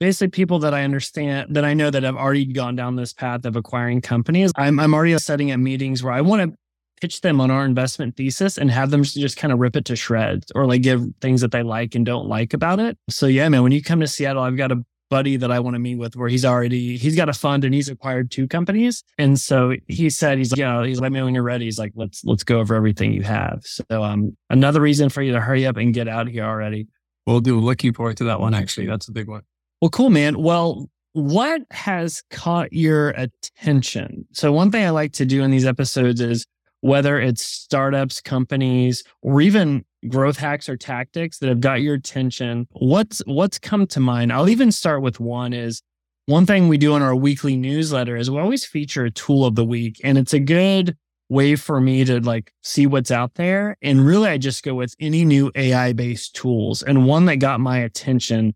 basically 0.00 0.28
people 0.28 0.58
that 0.58 0.74
I 0.74 0.82
understand 0.82 1.54
that 1.54 1.64
I 1.64 1.74
know 1.74 1.88
that 1.88 2.02
have 2.02 2.16
already 2.16 2.44
gone 2.44 2.74
down 2.74 2.96
this 2.96 3.12
path 3.12 3.44
of 3.44 3.54
acquiring 3.54 4.00
companies. 4.00 4.50
I'm, 4.56 4.80
I'm 4.80 4.94
already 4.94 5.16
setting 5.18 5.52
at 5.52 5.60
meetings 5.60 6.02
where 6.02 6.12
I 6.12 6.22
want 6.22 6.42
to 6.42 6.58
pitch 7.02 7.20
them 7.20 7.40
on 7.40 7.50
our 7.50 7.64
investment 7.64 8.16
thesis 8.16 8.56
and 8.56 8.70
have 8.70 8.90
them 8.90 9.02
just 9.02 9.36
kind 9.36 9.52
of 9.52 9.58
rip 9.58 9.74
it 9.74 9.84
to 9.84 9.96
shreds 9.96 10.52
or 10.54 10.66
like 10.66 10.82
give 10.82 11.04
things 11.20 11.40
that 11.40 11.50
they 11.50 11.64
like 11.64 11.96
and 11.96 12.06
don't 12.06 12.28
like 12.28 12.54
about 12.54 12.78
it. 12.78 12.96
So 13.10 13.26
yeah, 13.26 13.48
man, 13.48 13.64
when 13.64 13.72
you 13.72 13.82
come 13.82 13.98
to 13.98 14.06
Seattle, 14.06 14.40
I've 14.40 14.56
got 14.56 14.70
a 14.70 14.84
buddy 15.10 15.36
that 15.36 15.50
I 15.50 15.58
want 15.58 15.74
to 15.74 15.80
meet 15.80 15.96
with 15.96 16.14
where 16.14 16.28
he's 16.28 16.44
already 16.44 16.96
he's 16.96 17.16
got 17.16 17.28
a 17.28 17.32
fund 17.32 17.64
and 17.64 17.74
he's 17.74 17.88
acquired 17.88 18.30
two 18.30 18.46
companies. 18.46 19.02
And 19.18 19.38
so 19.38 19.74
he 19.88 20.10
said 20.10 20.38
he's 20.38 20.52
like, 20.52 20.60
you 20.60 20.64
know, 20.64 20.84
he's 20.84 21.00
like, 21.00 21.12
when 21.12 21.34
you're 21.34 21.42
ready, 21.42 21.64
he's 21.64 21.78
like, 21.78 21.92
let's 21.96 22.24
let's 22.24 22.44
go 22.44 22.60
over 22.60 22.76
everything 22.76 23.12
you 23.12 23.22
have. 23.22 23.62
So 23.64 23.84
um 23.90 24.36
another 24.48 24.80
reason 24.80 25.08
for 25.08 25.22
you 25.22 25.32
to 25.32 25.40
hurry 25.40 25.66
up 25.66 25.76
and 25.76 25.92
get 25.92 26.06
out 26.06 26.28
here 26.28 26.44
already. 26.44 26.86
We'll 27.26 27.40
do 27.40 27.58
looking 27.58 27.94
forward 27.94 28.16
to 28.18 28.24
that 28.24 28.38
one 28.38 28.54
actually. 28.54 28.86
That's 28.86 29.08
a 29.08 29.12
big 29.12 29.26
one. 29.26 29.42
Well, 29.80 29.90
cool, 29.90 30.08
man. 30.08 30.40
Well, 30.40 30.88
what 31.14 31.62
has 31.72 32.22
caught 32.30 32.72
your 32.72 33.10
attention? 33.10 34.24
So 34.32 34.52
one 34.52 34.70
thing 34.70 34.86
I 34.86 34.90
like 34.90 35.12
to 35.14 35.26
do 35.26 35.42
in 35.42 35.50
these 35.50 35.66
episodes 35.66 36.20
is 36.20 36.46
whether 36.82 37.18
it's 37.18 37.42
startups, 37.42 38.20
companies, 38.20 39.02
or 39.22 39.40
even 39.40 39.84
growth 40.08 40.36
hacks 40.36 40.68
or 40.68 40.76
tactics 40.76 41.38
that 41.38 41.48
have 41.48 41.60
got 41.60 41.80
your 41.80 41.94
attention. 41.94 42.66
What's 42.72 43.22
what's 43.24 43.58
come 43.58 43.86
to 43.88 44.00
mind? 44.00 44.32
I'll 44.32 44.48
even 44.48 44.70
start 44.70 45.00
with 45.00 45.18
one 45.18 45.52
is 45.52 45.80
one 46.26 46.44
thing 46.44 46.68
we 46.68 46.78
do 46.78 46.94
in 46.94 47.02
our 47.02 47.16
weekly 47.16 47.56
newsletter 47.56 48.16
is 48.16 48.30
we 48.30 48.38
always 48.38 48.64
feature 48.64 49.04
a 49.04 49.10
tool 49.10 49.44
of 49.44 49.54
the 49.54 49.64
week 49.64 50.00
and 50.04 50.18
it's 50.18 50.34
a 50.34 50.38
good 50.38 50.96
way 51.28 51.56
for 51.56 51.80
me 51.80 52.04
to 52.04 52.20
like 52.20 52.52
see 52.62 52.86
what's 52.86 53.10
out 53.10 53.34
there 53.34 53.76
and 53.80 54.04
really 54.04 54.28
I 54.28 54.38
just 54.38 54.62
go 54.62 54.74
with 54.74 54.94
any 55.00 55.24
new 55.24 55.50
AI 55.54 55.92
based 55.92 56.34
tools 56.34 56.82
and 56.82 57.06
one 57.06 57.24
that 57.26 57.36
got 57.36 57.60
my 57.60 57.78
attention 57.78 58.54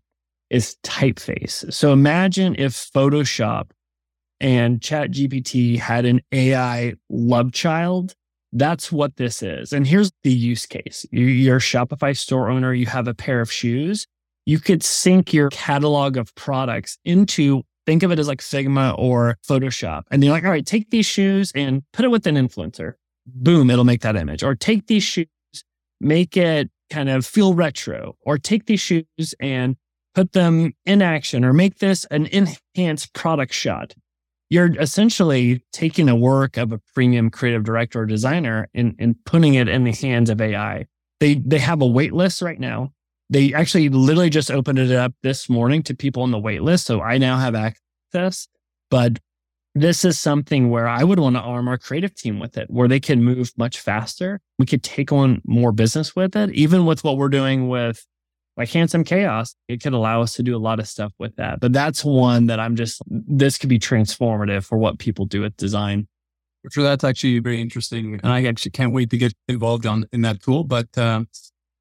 is 0.49 0.77
typeface. 0.83 1.73
So 1.73 1.91
imagine 1.91 2.55
if 2.57 2.73
Photoshop 2.73 3.71
and 4.39 4.81
Chat 4.81 5.11
GPT 5.11 5.79
had 5.79 6.05
an 6.05 6.21
AI 6.31 6.93
love 7.09 7.51
child. 7.51 8.13
That's 8.53 8.91
what 8.91 9.17
this 9.17 9.43
is. 9.43 9.73
And 9.73 9.85
here's 9.85 10.11
the 10.23 10.31
use 10.31 10.65
case. 10.65 11.05
You're 11.11 11.57
a 11.57 11.59
Shopify 11.59 12.15
store 12.15 12.49
owner. 12.49 12.73
You 12.73 12.85
have 12.85 13.07
a 13.07 13.13
pair 13.13 13.41
of 13.41 13.51
shoes. 13.51 14.07
You 14.45 14.59
could 14.59 14.83
sync 14.83 15.33
your 15.33 15.49
catalog 15.49 16.15
of 16.15 16.33
products 16.35 16.97
into, 17.03 17.63
think 17.85 18.03
of 18.03 18.11
it 18.11 18.19
as 18.19 18.27
like 18.27 18.39
Figma 18.39 18.97
or 18.97 19.37
Photoshop. 19.45 20.03
And 20.09 20.23
you're 20.23 20.31
like, 20.31 20.45
all 20.45 20.49
right, 20.49 20.65
take 20.65 20.89
these 20.89 21.05
shoes 21.05 21.51
and 21.53 21.83
put 21.91 22.05
it 22.05 22.09
with 22.09 22.25
an 22.27 22.35
influencer. 22.35 22.93
Boom, 23.25 23.69
it'll 23.69 23.83
make 23.83 24.01
that 24.01 24.15
image. 24.15 24.43
Or 24.43 24.55
take 24.55 24.87
these 24.87 25.03
shoes, 25.03 25.27
make 25.99 26.37
it 26.37 26.69
kind 26.89 27.09
of 27.09 27.25
feel 27.25 27.53
retro 27.53 28.15
or 28.21 28.37
take 28.37 28.67
these 28.67 28.79
shoes 28.79 29.35
and 29.41 29.75
put 30.15 30.31
them 30.31 30.73
in 30.85 31.01
action 31.01 31.43
or 31.43 31.51
make 31.51 31.79
this 31.79 32.05
an 32.05 32.27
enhanced 32.27 33.13
product 33.13 33.53
shot. 33.53 33.93
You're 34.49 34.79
essentially 34.79 35.63
taking 35.73 36.05
the 36.05 36.15
work 36.15 36.57
of 36.57 36.71
a 36.71 36.79
premium 36.93 37.29
creative 37.29 37.63
director 37.63 38.01
or 38.01 38.05
designer 38.05 38.69
and, 38.73 38.95
and 38.97 39.15
putting 39.25 39.55
it 39.55 39.67
in 39.67 39.83
the 39.83 39.91
hands 39.91 40.29
of 40.29 40.39
AI. 40.39 40.85
They 41.19 41.35
they 41.35 41.59
have 41.59 41.81
a 41.81 41.87
wait 41.87 42.13
list 42.13 42.41
right 42.41 42.59
now. 42.59 42.93
They 43.29 43.53
actually 43.53 43.89
literally 43.89 44.29
just 44.29 44.49
opened 44.49 44.79
it 44.79 44.91
up 44.91 45.13
this 45.21 45.49
morning 45.49 45.83
to 45.83 45.95
people 45.95 46.23
on 46.23 46.31
the 46.31 46.39
wait 46.39 46.61
list. 46.61 46.85
So 46.85 47.01
I 47.01 47.17
now 47.17 47.37
have 47.37 47.55
access. 47.55 48.47
But 48.89 49.19
this 49.75 50.05
is 50.05 50.19
something 50.19 50.69
where 50.69 50.87
I 50.87 51.03
would 51.03 51.19
want 51.19 51.35
to 51.35 51.41
arm 51.41 51.67
our 51.67 51.77
creative 51.77 52.15
team 52.15 52.39
with 52.39 52.57
it, 52.57 52.69
where 52.69 52.87
they 52.87 52.99
can 52.99 53.23
move 53.23 53.51
much 53.57 53.79
faster. 53.79 54.39
We 54.57 54.65
could 54.65 54.81
take 54.81 55.11
on 55.11 55.41
more 55.45 55.71
business 55.71 56.15
with 56.15 56.35
it, 56.35 56.51
even 56.53 56.85
with 56.85 57.03
what 57.03 57.17
we're 57.17 57.29
doing 57.29 57.67
with 57.67 58.05
like 58.57 58.69
Handsome 58.69 59.03
Chaos. 59.03 59.55
It 59.67 59.81
could 59.81 59.93
allow 59.93 60.21
us 60.21 60.33
to 60.33 60.43
do 60.43 60.55
a 60.55 60.59
lot 60.59 60.79
of 60.79 60.87
stuff 60.87 61.13
with 61.19 61.35
that. 61.37 61.59
But 61.59 61.73
that's 61.73 62.03
one 62.03 62.47
that 62.47 62.59
I'm 62.59 62.75
just, 62.75 63.01
this 63.07 63.57
could 63.57 63.69
be 63.69 63.79
transformative 63.79 64.65
for 64.65 64.77
what 64.77 64.99
people 64.99 65.25
do 65.25 65.41
with 65.41 65.55
design. 65.55 66.07
Sure, 66.69 66.83
that's 66.83 67.03
actually 67.03 67.39
very 67.39 67.61
interesting, 67.61 68.19
and 68.21 68.33
I 68.33 68.43
actually 68.43 68.71
can't 68.71 68.91
wait 68.91 69.09
to 69.11 69.17
get 69.17 69.33
involved 69.47 69.85
on 69.85 70.05
in 70.11 70.21
that 70.23 70.41
tool. 70.41 70.65
But 70.65 70.97
um, 70.97 71.29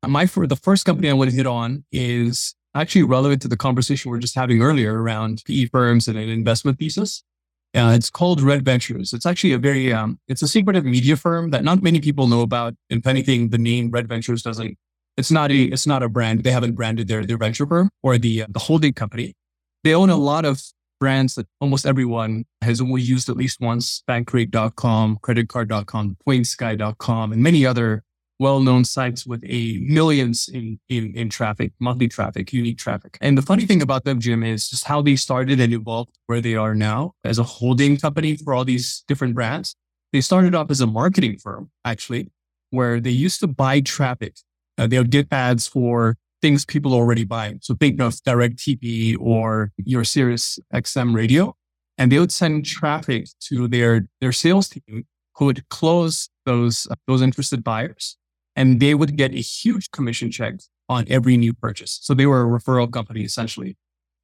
my 0.07 0.27
for 0.27 0.47
the 0.47 0.55
first 0.55 0.85
company 0.85 1.11
I 1.11 1.13
want 1.13 1.31
to 1.31 1.37
hit 1.37 1.47
on 1.47 1.85
is 1.91 2.55
actually 2.73 3.03
relevant 3.03 3.43
to 3.43 3.49
the 3.49 3.57
conversation 3.57 4.13
we 4.13 4.19
are 4.19 4.21
just 4.21 4.37
having 4.37 4.63
earlier 4.63 5.03
around 5.03 5.43
PE 5.45 5.67
firms 5.67 6.07
and 6.07 6.17
an 6.17 6.29
investment 6.29 6.79
thesis. 6.79 7.25
Uh, 7.75 7.93
it's 7.97 8.11
called 8.11 8.41
Red 8.41 8.65
Ventures. 8.65 9.13
It's 9.13 9.27
actually 9.27 9.53
a 9.53 9.59
very, 9.59 9.93
um, 9.93 10.21
it's 10.29 10.43
a 10.43 10.49
secretive 10.49 10.85
media 10.85 11.17
firm 11.17 11.51
that 11.51 11.65
not 11.65 11.83
many 11.83 12.01
people 12.01 12.29
know 12.29 12.43
about. 12.43 12.75
If 12.89 13.07
anything, 13.07 13.49
the 13.49 13.59
name 13.59 13.91
Red 13.91 14.09
Ventures 14.09 14.43
doesn't, 14.43 14.79
it's 15.17 15.31
not 15.31 15.51
a, 15.51 15.65
it's 15.65 15.87
not 15.87 16.03
a 16.03 16.09
brand. 16.09 16.45
They 16.45 16.51
haven't 16.51 16.75
branded 16.75 17.09
their, 17.09 17.25
their 17.25 17.39
venture 17.39 17.67
firm 17.67 17.91
or 18.03 18.19
the, 18.19 18.43
uh, 18.43 18.47
the 18.49 18.59
holding 18.59 18.93
company. 18.93 19.35
They 19.85 19.95
own 19.95 20.11
a 20.11 20.17
lot 20.17 20.45
of 20.45 20.63
brands 20.99 21.35
that 21.35 21.47
almost 21.61 21.87
everyone 21.87 22.45
has 22.63 22.81
only 22.81 23.03
used 23.03 23.29
at 23.29 23.37
least 23.37 23.61
once, 23.61 24.03
bankrate.com, 24.09 25.19
creditcard.com, 25.23 26.17
pointsguy.com, 26.27 27.33
and 27.33 27.43
many 27.43 27.67
other 27.67 28.03
well-known 28.39 28.85
sites 28.85 29.27
with 29.27 29.43
a 29.47 29.79
millions 29.79 30.49
in, 30.49 30.79
in, 30.89 31.15
in 31.15 31.29
traffic, 31.31 31.73
monthly 31.79 32.09
traffic, 32.09 32.53
unique 32.53 32.79
traffic. 32.79 33.17
And 33.21 33.37
the 33.37 33.43
funny 33.43 33.65
thing 33.65 33.81
about 33.81 34.05
them, 34.05 34.21
Jim, 34.21 34.43
is 34.43 34.69
just 34.69 34.85
how 34.85 35.01
they 35.01 35.17
started 35.17 35.61
and 35.61 35.73
evolved 35.73 36.19
where 36.27 36.41
they 36.41 36.55
are 36.55 36.75
now 36.75 37.15
as 37.25 37.39
a 37.39 37.43
holding 37.43 37.97
company 37.97 38.37
for 38.37 38.55
all 38.55 38.65
these 38.65 39.05
different 39.09 39.35
brands. 39.35 39.75
They 40.13 40.21
started 40.21 40.55
off 40.55 40.71
as 40.71 40.81
a 40.81 40.87
marketing 40.87 41.39
firm, 41.39 41.71
actually, 41.85 42.31
where 42.71 43.01
they 43.01 43.11
used 43.11 43.41
to 43.41 43.47
buy 43.47 43.81
traffic. 43.81 44.37
Uh, 44.79 44.87
they 44.87 44.99
would 44.99 45.11
get 45.11 45.29
ads 45.31 45.67
for 45.67 46.17
things 46.43 46.65
people 46.65 46.93
are 46.93 46.99
already 46.99 47.25
buying. 47.25 47.59
So 47.63 47.75
think 47.75 48.01
of 48.01 48.23
Direct 48.23 48.57
TV 48.57 49.17
or 49.19 49.73
your 49.79 50.05
Sirius 50.05 50.59
XM 50.73 51.15
radio, 51.15 51.57
and 51.99 52.13
they 52.13 52.19
would 52.19 52.33
send 52.33 52.67
traffic 52.67 53.29
to 53.49 53.69
their, 53.69 54.09
their 54.21 54.33
sales 54.33 54.69
team 54.69 55.07
who 55.37 55.47
would 55.47 55.69
close 55.69 56.29
those, 56.45 56.87
uh, 56.91 56.95
those 57.07 57.23
interested 57.23 57.65
buyers 57.65 58.17
and 58.55 58.81
they 58.81 58.95
would 58.95 59.17
get 59.17 59.33
a 59.33 59.41
huge 59.41 59.91
commission 59.91 60.31
check 60.31 60.55
on 60.89 61.05
every 61.09 61.37
new 61.37 61.53
purchase. 61.53 61.99
So 62.03 62.15
they 62.15 62.27
were 62.27 62.43
a 62.43 62.61
referral 62.61 62.91
company 62.91 63.23
essentially. 63.23 63.77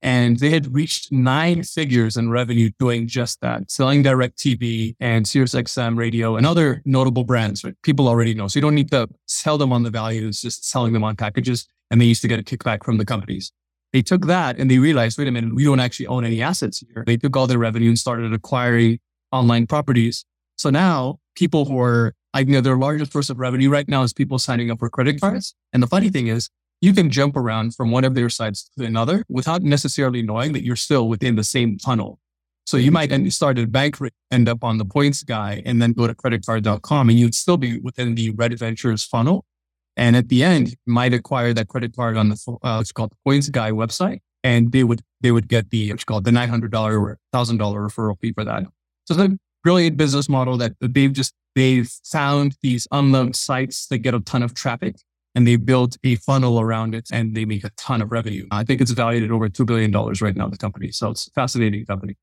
And 0.03 0.41
they 0.41 0.51
had 0.51 0.75
reached 0.75 1.13
nine 1.13 1.63
figures 1.63 2.17
in 2.17 2.29
revenue 2.29 2.71
doing 2.79 3.07
just 3.07 3.41
that, 3.41 3.71
selling 3.71 4.03
direct 4.03 4.37
TV 4.37 4.97
and 4.99 5.25
SiriusXM 5.25 5.97
radio 5.97 6.37
and 6.37 6.45
other 6.45 6.83
notable 6.85 7.23
brands, 7.23 7.63
right? 7.63 7.75
People 7.85 8.09
already 8.09 8.35
know. 8.35 8.49
So 8.49 8.59
you 8.59 8.63
don't 8.63 8.75
need 8.75 8.91
to 8.91 9.09
sell 9.27 9.59
them 9.59 9.73
on 9.73 9.85
the 9.85 9.91
values, 9.91 10.41
just 10.41 10.65
selling 10.65 10.93
them 10.93 11.05
on 11.05 11.15
packages. 11.15 11.69
And 11.91 12.01
they 12.01 12.07
used 12.07 12.23
to 12.23 12.29
get 12.29 12.41
a 12.41 12.43
kickback 12.43 12.85
from 12.85 12.99
the 12.99 13.05
companies. 13.05 13.53
They 13.93 14.03
took 14.03 14.27
that 14.27 14.59
and 14.59 14.71
they 14.71 14.79
realized, 14.79 15.19
wait 15.19 15.29
a 15.29 15.31
minute, 15.31 15.55
we 15.55 15.65
don't 15.65 15.79
actually 15.79 16.07
own 16.09 16.25
any 16.25 16.43
assets 16.43 16.83
here. 16.93 17.05
They 17.07 17.17
took 17.17 17.37
all 17.37 17.47
their 17.47 17.59
revenue 17.59 17.91
and 17.91 17.99
started 17.99 18.33
acquiring 18.33 18.99
online 19.31 19.67
properties. 19.67 20.25
So 20.57 20.71
now 20.71 21.19
people 21.37 21.67
who 21.67 21.79
are, 21.79 22.15
I 22.35 22.43
know 22.45 22.61
their 22.61 22.77
largest 22.77 23.13
source 23.13 23.31
of 23.31 23.39
revenue 23.39 23.71
right 23.71 23.87
now 23.87 24.03
is 24.03 24.13
people 24.13 24.39
signing 24.39 24.71
up 24.71 24.79
for 24.79 24.89
credit 24.89 25.21
cards. 25.21 25.55
And 25.73 25.83
the 25.83 25.87
funny 25.87 26.09
thing 26.09 26.27
is 26.27 26.49
you 26.83 26.93
can 26.93 27.09
jump 27.09 27.37
around 27.37 27.75
from 27.75 27.91
one 27.93 28.05
of 28.05 28.15
their 28.15 28.29
sites 28.29 28.69
to 28.77 28.85
another 28.85 29.25
without 29.29 29.63
necessarily 29.63 30.21
knowing 30.21 30.53
that 30.53 30.65
you're 30.65 30.77
still 30.77 31.09
within 31.09 31.37
the 31.37 31.45
same 31.45 31.79
tunnel. 31.79 32.19
So 32.67 32.77
you 32.77 32.91
might 32.91 33.13
start 33.33 33.59
at 33.59 33.73
bank, 33.73 33.97
end 34.31 34.49
up 34.49 34.63
on 34.65 34.79
the 34.79 34.85
points 34.85 35.23
guy, 35.23 35.63
and 35.65 35.81
then 35.81 35.93
go 35.93 36.07
to 36.07 36.15
creditcard.com, 36.15 37.09
and 37.09 37.19
you'd 37.19 37.35
still 37.35 37.57
be 37.57 37.79
within 37.79 38.17
the 38.17 38.31
Red 38.31 38.59
Ventures 38.59 39.05
funnel. 39.05 39.45
And 39.97 40.17
at 40.17 40.29
the 40.29 40.43
end, 40.43 40.71
you 40.71 40.77
might 40.87 41.15
acquire 41.15 41.55
that 41.55 41.69
credit 41.69 41.95
card 41.95 42.17
on 42.17 42.31
the 42.31 42.59
uh, 42.63 42.79
it's 42.81 42.93
called 42.93 43.13
the 43.13 43.17
Points 43.25 43.49
Guy 43.49 43.71
website, 43.71 44.21
and 44.43 44.73
they 44.73 44.85
would 44.85 45.03
they 45.21 45.31
would 45.31 45.49
get 45.49 45.71
the 45.71 45.91
it's 45.91 46.05
called 46.05 46.25
the 46.25 46.33
nine 46.33 46.49
hundred 46.49 46.73
dollar 46.73 46.99
or 46.99 47.19
thousand 47.33 47.59
dollar 47.59 47.81
referral 47.81 48.19
fee 48.19 48.33
for 48.33 48.45
that. 48.45 48.65
So 49.05 49.15
it's 49.15 49.33
a 49.33 49.39
brilliant 49.63 49.97
business 49.97 50.29
model 50.29 50.57
that 50.57 50.73
they've 50.81 51.13
just 51.13 51.35
they've 51.55 51.91
found 52.05 52.57
these 52.63 52.89
unloved 52.91 53.37
sites 53.37 53.87
that 53.89 53.99
get 53.99 54.15
a 54.15 54.21
ton 54.21 54.43
of 54.43 54.55
traffic 54.55 54.97
and 55.35 55.47
they 55.47 55.57
built 55.57 55.97
a 56.05 56.17
funnel 56.17 56.61
around 56.61 56.95
it 56.95 57.09
and 57.13 57.35
they 57.35 57.45
make 57.45 57.65
a 57.65 57.71
ton 57.77 58.03
of 58.03 58.13
revenue. 58.13 58.47
I 58.51 58.65
think 58.65 58.81
it's 58.81 58.91
valued 58.91 59.25
at 59.25 59.31
over 59.31 59.49
$2 59.49 59.65
billion 59.67 59.93
right 59.93 60.37
now, 60.37 60.49
the 60.49 60.59
company. 60.59 60.91
So 60.91 61.11
it's 61.11 61.27
a 61.27 61.31
fascinating 61.31 61.85
company. 61.87 62.17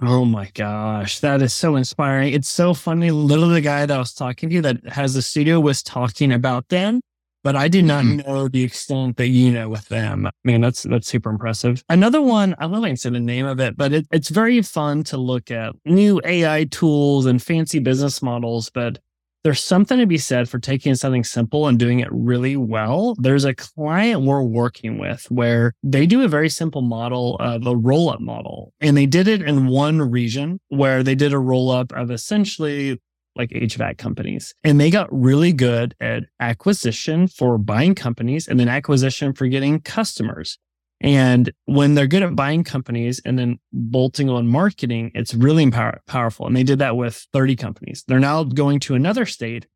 Oh 0.00 0.24
my 0.24 0.48
gosh, 0.54 1.18
that 1.20 1.42
is 1.42 1.52
so 1.52 1.74
inspiring. 1.74 2.32
It's 2.32 2.48
so 2.48 2.72
funny. 2.72 3.10
Literally, 3.10 3.54
the 3.54 3.60
guy 3.62 3.84
that 3.84 3.94
I 3.94 3.98
was 3.98 4.14
talking 4.14 4.48
to 4.50 4.62
that 4.62 4.86
has 4.88 5.14
the 5.14 5.22
studio 5.22 5.58
was 5.58 5.82
talking 5.82 6.30
about 6.30 6.68
them, 6.68 7.00
but 7.42 7.56
I 7.56 7.66
did 7.66 7.84
not 7.84 8.04
mm-hmm. 8.04 8.28
know 8.28 8.46
the 8.46 8.62
extent 8.62 9.16
that 9.16 9.26
you 9.26 9.50
know 9.50 9.68
with 9.68 9.88
them. 9.88 10.30
Man, 10.44 10.60
that's 10.60 10.84
that's 10.84 11.08
super 11.08 11.30
impressive. 11.30 11.82
Another 11.88 12.22
one, 12.22 12.54
I 12.60 12.68
don't 12.68 12.96
say 12.96 13.10
the 13.10 13.18
name 13.18 13.44
of 13.44 13.58
it, 13.58 13.76
but 13.76 13.92
it, 13.92 14.06
it's 14.12 14.28
very 14.28 14.62
fun 14.62 15.02
to 15.04 15.16
look 15.16 15.50
at 15.50 15.74
new 15.84 16.20
AI 16.24 16.64
tools 16.70 17.26
and 17.26 17.42
fancy 17.42 17.80
business 17.80 18.22
models. 18.22 18.70
But 18.70 19.00
there's 19.44 19.62
something 19.62 19.98
to 19.98 20.06
be 20.06 20.18
said 20.18 20.48
for 20.48 20.58
taking 20.58 20.94
something 20.94 21.24
simple 21.24 21.66
and 21.68 21.78
doing 21.78 22.00
it 22.00 22.08
really 22.10 22.56
well. 22.56 23.14
There's 23.18 23.44
a 23.44 23.54
client 23.54 24.22
we're 24.22 24.42
working 24.42 24.98
with 24.98 25.30
where 25.30 25.74
they 25.82 26.06
do 26.06 26.22
a 26.22 26.28
very 26.28 26.48
simple 26.48 26.82
model 26.82 27.36
of 27.36 27.66
a 27.66 27.76
roll 27.76 28.10
up 28.10 28.20
model. 28.20 28.72
And 28.80 28.96
they 28.96 29.06
did 29.06 29.28
it 29.28 29.42
in 29.42 29.68
one 29.68 30.10
region 30.10 30.60
where 30.68 31.02
they 31.02 31.14
did 31.14 31.32
a 31.32 31.38
roll 31.38 31.70
up 31.70 31.92
of 31.92 32.10
essentially 32.10 33.00
like 33.36 33.50
HVAC 33.50 33.96
companies. 33.96 34.54
And 34.64 34.80
they 34.80 34.90
got 34.90 35.08
really 35.12 35.52
good 35.52 35.94
at 36.00 36.24
acquisition 36.40 37.28
for 37.28 37.56
buying 37.56 37.94
companies 37.94 38.48
and 38.48 38.58
then 38.58 38.68
acquisition 38.68 39.32
for 39.32 39.46
getting 39.46 39.80
customers. 39.80 40.58
And 41.00 41.52
when 41.66 41.94
they're 41.94 42.08
good 42.08 42.22
at 42.22 42.34
buying 42.34 42.64
companies 42.64 43.20
and 43.24 43.38
then 43.38 43.58
bolting 43.72 44.28
on 44.28 44.48
marketing, 44.48 45.12
it's 45.14 45.32
really 45.32 45.70
power- 45.70 46.00
powerful. 46.06 46.46
And 46.46 46.56
they 46.56 46.64
did 46.64 46.80
that 46.80 46.96
with 46.96 47.26
30 47.32 47.54
companies. 47.56 48.04
They're 48.08 48.18
now 48.18 48.42
going 48.42 48.80
to 48.80 48.94
another 48.94 49.24
state 49.24 49.66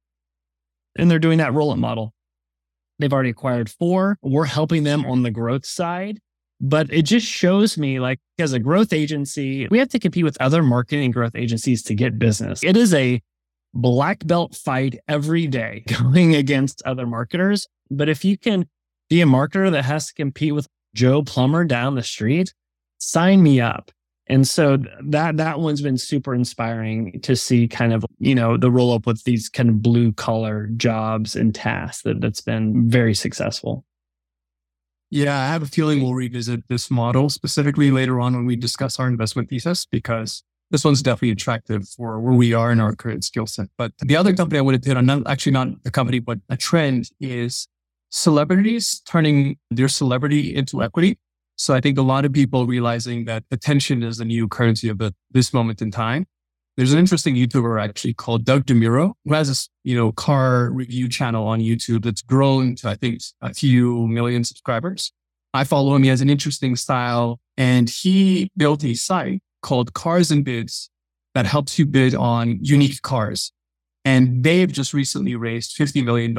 and 0.97 1.11
they're 1.11 1.19
doing 1.19 1.39
that 1.39 1.55
roll 1.55 1.71
up 1.71 1.79
model. 1.79 2.13
They've 2.99 3.13
already 3.13 3.31
acquired 3.31 3.71
four. 3.71 4.19
We're 4.23 4.45
helping 4.45 4.85
them 4.85 5.07
on 5.07 5.23
the 5.23 5.31
growth 5.31 5.65
side. 5.65 6.21
But 6.61 6.93
it 6.93 7.03
just 7.03 7.27
shows 7.27 7.77
me 7.77 7.99
like 7.99 8.21
as 8.39 8.53
a 8.53 8.61
growth 8.61 8.93
agency, 8.93 9.67
we 9.69 9.79
have 9.79 9.89
to 9.89 9.99
compete 9.99 10.25
with 10.25 10.41
other 10.41 10.63
marketing 10.63 11.11
growth 11.11 11.35
agencies 11.35 11.83
to 11.85 11.95
get 11.95 12.19
business. 12.19 12.63
It 12.63 12.77
is 12.77 12.95
a 12.95 13.21
black 13.75 14.25
belt 14.27 14.55
fight 14.55 15.01
every 15.09 15.47
day 15.47 15.85
going 16.01 16.35
against 16.35 16.83
other 16.85 17.07
marketers. 17.07 17.67
But 17.91 18.09
if 18.09 18.25
you 18.25 18.39
can 18.39 18.69
be 19.11 19.21
a 19.21 19.27
marketer 19.27 19.71
that 19.73 19.85
has 19.85 20.07
to 20.09 20.15
compete 20.15 20.55
with 20.55 20.69
Joe 20.95 21.23
Plumber 21.23 21.65
down 21.65 21.95
the 21.95 22.03
street, 22.03 22.53
sign 22.99 23.43
me 23.43 23.61
up. 23.61 23.91
And 24.29 24.47
so 24.47 24.79
that 25.05 25.37
that 25.37 25.61
one's 25.61 25.83
been 25.83 25.99
super 25.99 26.35
inspiring 26.35 27.21
to 27.23 27.35
see 27.35 27.67
kind 27.67 27.93
of, 27.93 28.05
you 28.19 28.35
know, 28.35 28.57
the 28.57 28.71
roll 28.71 28.93
up 28.93 29.07
with 29.07 29.25
these 29.25 29.49
kind 29.49 29.69
of 29.69 29.83
blue 29.83 30.13
collar 30.13 30.69
jobs 30.77 31.35
and 31.35 31.55
tasks 31.55 32.03
that, 32.03 32.21
that's 32.21 32.41
been 32.41 32.89
very 32.89 33.15
successful. 33.15 33.85
Yeah, 35.11 35.39
I 35.39 35.49
have 35.49 35.63
a 35.63 35.67
feeling 35.67 36.03
we'll 36.03 36.15
revisit 36.15 36.67
this 36.69 36.91
model 36.91 37.29
specifically 37.29 37.91
later 37.91 38.21
on 38.21 38.35
when 38.35 38.47
we 38.47 38.57
discuss 38.57 38.99
our 38.99 39.09
investment 39.09 39.51
thesis 39.51 39.85
because 39.85 40.43
this 40.71 40.85
one's 40.85 41.03
definitely 41.03 41.33
attractive 41.33 41.87
for 41.87 42.19
where 42.19 42.33
we 42.33 42.55
are 42.55 42.73
in 42.73 42.81
our 42.81 42.95
current 42.97 43.25
skill 43.25 43.47
set. 43.47 43.69
But 43.77 43.93
the 43.99 44.17
other 44.17 44.33
company 44.35 44.59
I 44.59 44.63
wanted 44.63 44.83
to 44.85 44.89
hit 44.89 44.97
on, 44.97 45.05
not, 45.05 45.29
actually 45.29 45.53
not 45.53 45.69
a 45.85 45.91
company, 45.91 46.19
but 46.19 46.39
a 46.49 46.57
trend 46.57 47.11
is 47.21 47.69
celebrities 48.13 49.01
turning 49.09 49.57
their 49.71 49.89
celebrity 49.89 50.55
into 50.55 50.83
equity. 50.83 51.19
So 51.57 51.75
I 51.75 51.81
think 51.81 51.99
a 51.99 52.03
lot 52.03 52.25
of 52.25 52.33
people 52.33 52.67
realizing 52.67 53.25
that 53.25 53.45
attention 53.51 54.03
is 54.03 54.19
the 54.19 54.25
new 54.25 54.49
currency 54.49 54.89
of 54.89 54.99
the, 54.99 55.15
this 55.31 55.53
moment 55.53 55.83
in 55.83 55.91
time. 55.91 56.27
There's 56.77 56.93
an 56.93 56.99
interesting 56.99 57.35
YouTuber 57.35 57.83
actually 57.83 58.15
called 58.15 58.45
Doug 58.45 58.67
DeMuro 58.67 59.13
who 59.25 59.35
has 59.35 59.49
this, 59.49 59.69
you 59.83 59.97
know, 59.97 60.13
car 60.13 60.71
review 60.71 61.09
channel 61.09 61.47
on 61.47 61.61
YouTube 61.61 62.05
that's 62.05 62.23
grown 62.23 62.77
to, 62.77 62.89
I 62.89 62.95
think, 62.95 63.21
a 63.41 63.53
few 63.53 64.07
million 64.07 64.45
subscribers. 64.45 65.13
I 65.55 65.65
follow 65.65 65.95
him. 65.95 66.03
He 66.03 66.09
has 66.09 66.21
an 66.23 66.31
interesting 66.31 66.77
style 66.77 67.41
and 67.57 67.89
he 67.91 68.51
built 68.57 68.85
a 68.85 68.95
site 68.95 69.43
called 69.63 69.93
Cars 69.93 70.31
and 70.31 70.45
Bids 70.45 70.91
that 71.35 71.47
helps 71.47 71.79
you 71.79 71.87
bid 71.87 72.15
on 72.15 72.59
unique 72.63 73.03
cars. 73.03 73.53
And 74.05 74.43
they've 74.43 74.73
just 74.73 74.93
recently 74.93 75.37
raised 75.37 75.77
$50 75.77 76.05
million 76.05 76.35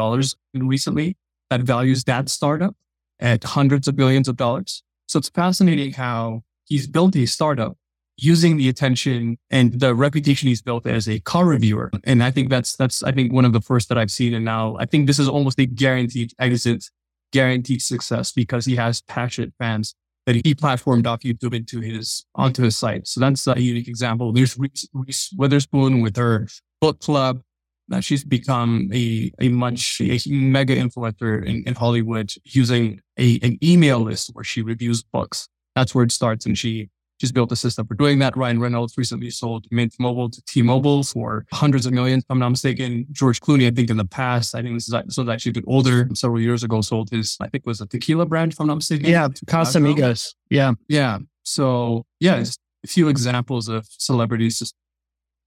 recently 0.53 1.15
that 1.53 1.61
values 1.61 2.03
that 2.05 2.29
startup 2.29 2.75
at 3.19 3.43
hundreds 3.43 3.87
of 3.87 3.95
billions 3.95 4.27
of 4.27 4.35
dollars. 4.35 4.81
So 5.07 5.19
it's 5.19 5.29
fascinating 5.29 5.93
how 5.93 6.41
he's 6.65 6.87
built 6.87 7.15
a 7.15 7.27
startup 7.27 7.77
using 8.17 8.57
the 8.57 8.69
attention 8.69 9.37
and 9.51 9.79
the 9.79 9.93
reputation 9.93 10.47
he's 10.47 10.63
built 10.63 10.87
as 10.87 11.07
a 11.07 11.19
car 11.19 11.45
reviewer. 11.45 11.91
And 12.05 12.23
I 12.23 12.31
think 12.31 12.49
that's, 12.49 12.75
that's, 12.75 13.03
I 13.03 13.11
think 13.11 13.31
one 13.31 13.45
of 13.45 13.53
the 13.53 13.61
first 13.61 13.87
that 13.89 13.99
I've 13.99 14.09
seen. 14.09 14.33
And 14.33 14.43
now 14.45 14.77
I 14.79 14.85
think 14.85 15.05
this 15.05 15.19
is 15.19 15.29
almost 15.29 15.59
a 15.59 15.67
guaranteed 15.67 16.33
exit, 16.39 16.85
guaranteed 17.31 17.83
success 17.83 18.31
because 18.31 18.65
he 18.65 18.75
has 18.77 19.01
passionate 19.01 19.53
fans 19.59 19.93
that 20.25 20.35
he 20.35 20.55
platformed 20.55 21.05
off 21.05 21.19
YouTube 21.19 21.53
into 21.53 21.81
his, 21.81 22.25
onto 22.33 22.63
his 22.63 22.75
site. 22.75 23.07
So 23.07 23.19
that's 23.19 23.45
a 23.45 23.61
unique 23.61 23.87
example. 23.87 24.33
There's 24.33 24.57
Reese, 24.57 24.87
Reese 24.93 25.31
Witherspoon 25.37 26.01
with 26.01 26.17
her 26.17 26.47
book 26.81 26.99
club 26.99 27.41
that 27.89 28.03
she's 28.03 28.23
become 28.23 28.89
a, 28.93 29.31
a 29.39 29.49
much, 29.49 30.01
a 30.01 30.19
mega 30.27 30.75
influencer 30.75 31.45
in, 31.45 31.63
in 31.65 31.75
Hollywood 31.75 32.33
using 32.43 33.01
a, 33.19 33.39
an 33.43 33.57
email 33.63 33.99
list 33.99 34.31
where 34.33 34.43
she 34.43 34.61
reviews 34.61 35.03
books. 35.03 35.49
That's 35.75 35.93
where 35.93 36.03
it 36.03 36.11
starts. 36.11 36.45
And 36.45 36.57
she 36.57 36.89
She's 37.21 37.31
built 37.31 37.53
a 37.53 37.55
system 37.55 37.87
for 37.87 37.93
doing 37.93 38.19
that. 38.19 38.35
Ryan 38.35 38.59
Reynolds 38.59 38.97
recently 38.97 39.29
sold 39.29 39.65
Mint 39.71 39.93
Mobile 39.97 40.29
to 40.29 40.41
T-Mobile 40.45 41.03
for 41.03 41.45
hundreds 41.53 41.85
of 41.85 41.93
millions. 41.93 42.23
If 42.23 42.31
I'm 42.31 42.39
not 42.39 42.49
mistaken. 42.49 43.05
George 43.13 43.39
Clooney, 43.39 43.65
I 43.65 43.71
think 43.71 43.89
in 43.89 43.95
the 43.95 44.03
past, 44.03 44.55
I 44.55 44.61
think 44.61 44.75
this 44.75 44.89
is, 44.89 45.17
was 45.17 45.29
actually 45.29 45.51
a 45.51 45.53
bit 45.53 45.63
older, 45.65 46.09
several 46.15 46.41
years 46.41 46.63
ago, 46.63 46.81
sold 46.81 47.11
his, 47.11 47.37
I 47.39 47.47
think 47.47 47.65
was 47.65 47.79
a 47.79 47.85
tequila 47.85 48.25
brand, 48.25 48.51
if 48.51 48.59
I'm 48.59 48.67
not 48.67 48.75
mistaken. 48.75 49.05
Yeah, 49.09 49.29
Casamigos. 49.45 50.33
Yeah. 50.49 50.73
Yeah. 50.89 51.19
So 51.43 52.05
yeah, 52.19 52.39
just 52.39 52.59
a 52.83 52.87
few 52.87 53.07
examples 53.07 53.69
of 53.69 53.85
celebrities 53.89 54.59
just 54.59 54.75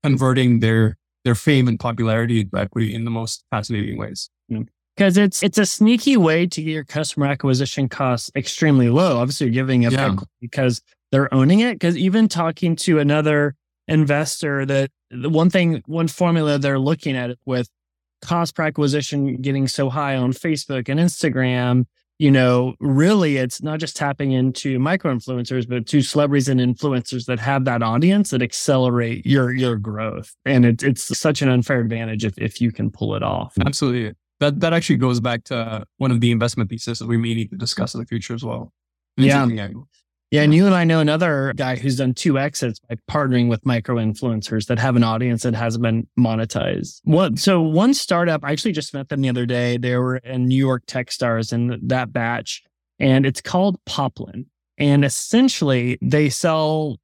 converting 0.03 0.61
their 0.61 0.97
their 1.27 1.35
fame 1.35 1.67
and 1.69 1.79
popularity 1.79 2.41
into 2.41 2.57
equity 2.57 2.95
in 2.95 3.05
the 3.05 3.11
most 3.11 3.45
fascinating 3.51 3.99
ways. 3.99 4.31
Because 4.97 5.19
it's 5.19 5.43
it's 5.43 5.59
a 5.59 5.67
sneaky 5.67 6.17
way 6.17 6.47
to 6.47 6.63
get 6.63 6.71
your 6.71 6.85
customer 6.85 7.27
acquisition 7.27 7.89
costs 7.89 8.31
extremely 8.37 8.89
low. 8.89 9.19
Obviously, 9.19 9.49
you're 9.49 9.53
giving 9.55 9.83
it 9.83 9.93
Yeah. 9.93 10.15
because 10.41 10.81
they're 11.11 11.33
owning 11.35 11.61
it. 11.61 11.75
Because 11.75 11.97
even 11.99 12.29
talking 12.29 12.77
to 12.77 12.99
another 13.01 13.57
investor, 13.89 14.65
that 14.67 14.91
the 15.11 15.29
one 15.29 15.51
thing, 15.51 15.83
one 15.87 16.09
formula 16.09 16.59
they're 16.59 16.79
looking 16.79 17.17
at 17.17 17.31
it 17.31 17.39
with 17.45 17.69
cost 18.23 18.55
per 18.55 18.63
acquisition 18.63 19.37
getting 19.43 19.67
so 19.69 19.91
high 19.91 20.17
on 20.17 20.33
Facebook 20.33 20.89
and 20.89 20.99
Instagram, 21.01 21.85
you 22.19 22.31
know, 22.31 22.75
really 22.81 23.37
it's 23.37 23.63
not 23.63 23.79
just 23.79 23.97
tapping 23.97 24.33
into 24.33 24.79
micro 24.79 25.15
influencers, 25.15 25.69
but 25.69 25.87
to 25.89 26.01
celebrities 26.03 26.49
and 26.49 26.61
influencers 26.61 27.27
that 27.27 27.39
have 27.39 27.65
that 27.67 27.83
audience 27.83 28.31
that 28.31 28.43
accelerate 28.43 29.27
your 29.27 29.53
your 29.53 29.77
growth. 29.77 30.35
And 30.45 30.65
it, 30.65 30.83
it's 30.83 31.19
such 31.19 31.43
an 31.43 31.49
unfair 31.49 31.81
advantage 31.81 32.25
if, 32.25 32.39
if 32.39 32.61
you 32.61 32.73
can 32.73 32.91
pull 32.91 33.15
it 33.15 33.23
off. 33.23 33.55
Absolutely. 33.65 34.15
That 34.41 34.61
that 34.61 34.73
actually 34.73 34.97
goes 34.97 35.21
back 35.21 35.45
to 35.45 35.57
uh, 35.57 35.85
one 35.99 36.11
of 36.11 36.21
the 36.21 36.31
investment 36.31 36.71
theses 36.71 36.99
that 36.99 37.07
we 37.07 37.17
may 37.17 37.35
need 37.35 37.51
to 37.51 37.57
discuss 37.57 37.95
in 37.95 38.01
the 38.01 38.07
future 38.07 38.35
as 38.35 38.45
well. 38.45 38.73
Yeah. 39.17 39.47
Yeah, 40.33 40.43
and 40.43 40.53
you 40.53 40.67
and 40.67 40.75
I 40.75 40.83
know 40.83 40.99
another 40.99 41.53
guy 41.57 41.77
who's 41.77 41.97
done 41.97 42.13
two 42.13 42.37
exits 42.37 42.81
by 42.81 42.97
partnering 43.09 43.49
with 43.49 43.65
micro 43.65 43.97
influencers 43.97 44.67
that 44.67 44.79
have 44.79 44.97
an 44.97 45.05
audience 45.05 45.45
that 45.45 45.55
hasn't 45.55 45.83
been 45.83 46.09
monetized. 46.19 47.01
What? 47.05 47.39
So 47.39 47.63
one 47.63 47.95
startup, 47.95 48.43
I 48.43 48.51
actually 48.51 48.73
just 48.73 48.93
met 48.93 49.09
them 49.09 49.21
the 49.21 49.29
other 49.29 49.47
day. 49.47 49.77
They 49.77 49.97
were 49.97 50.17
in 50.17 50.47
New 50.49 50.57
York 50.57 50.85
Techstars 50.87 51.53
in 51.53 51.79
that 51.87 52.13
batch, 52.13 52.65
and 52.99 53.25
it's 53.25 53.41
called 53.41 53.77
Poplin. 53.85 54.47
And 54.79 55.05
essentially, 55.05 55.97
they 56.03 56.29
sell 56.29 56.97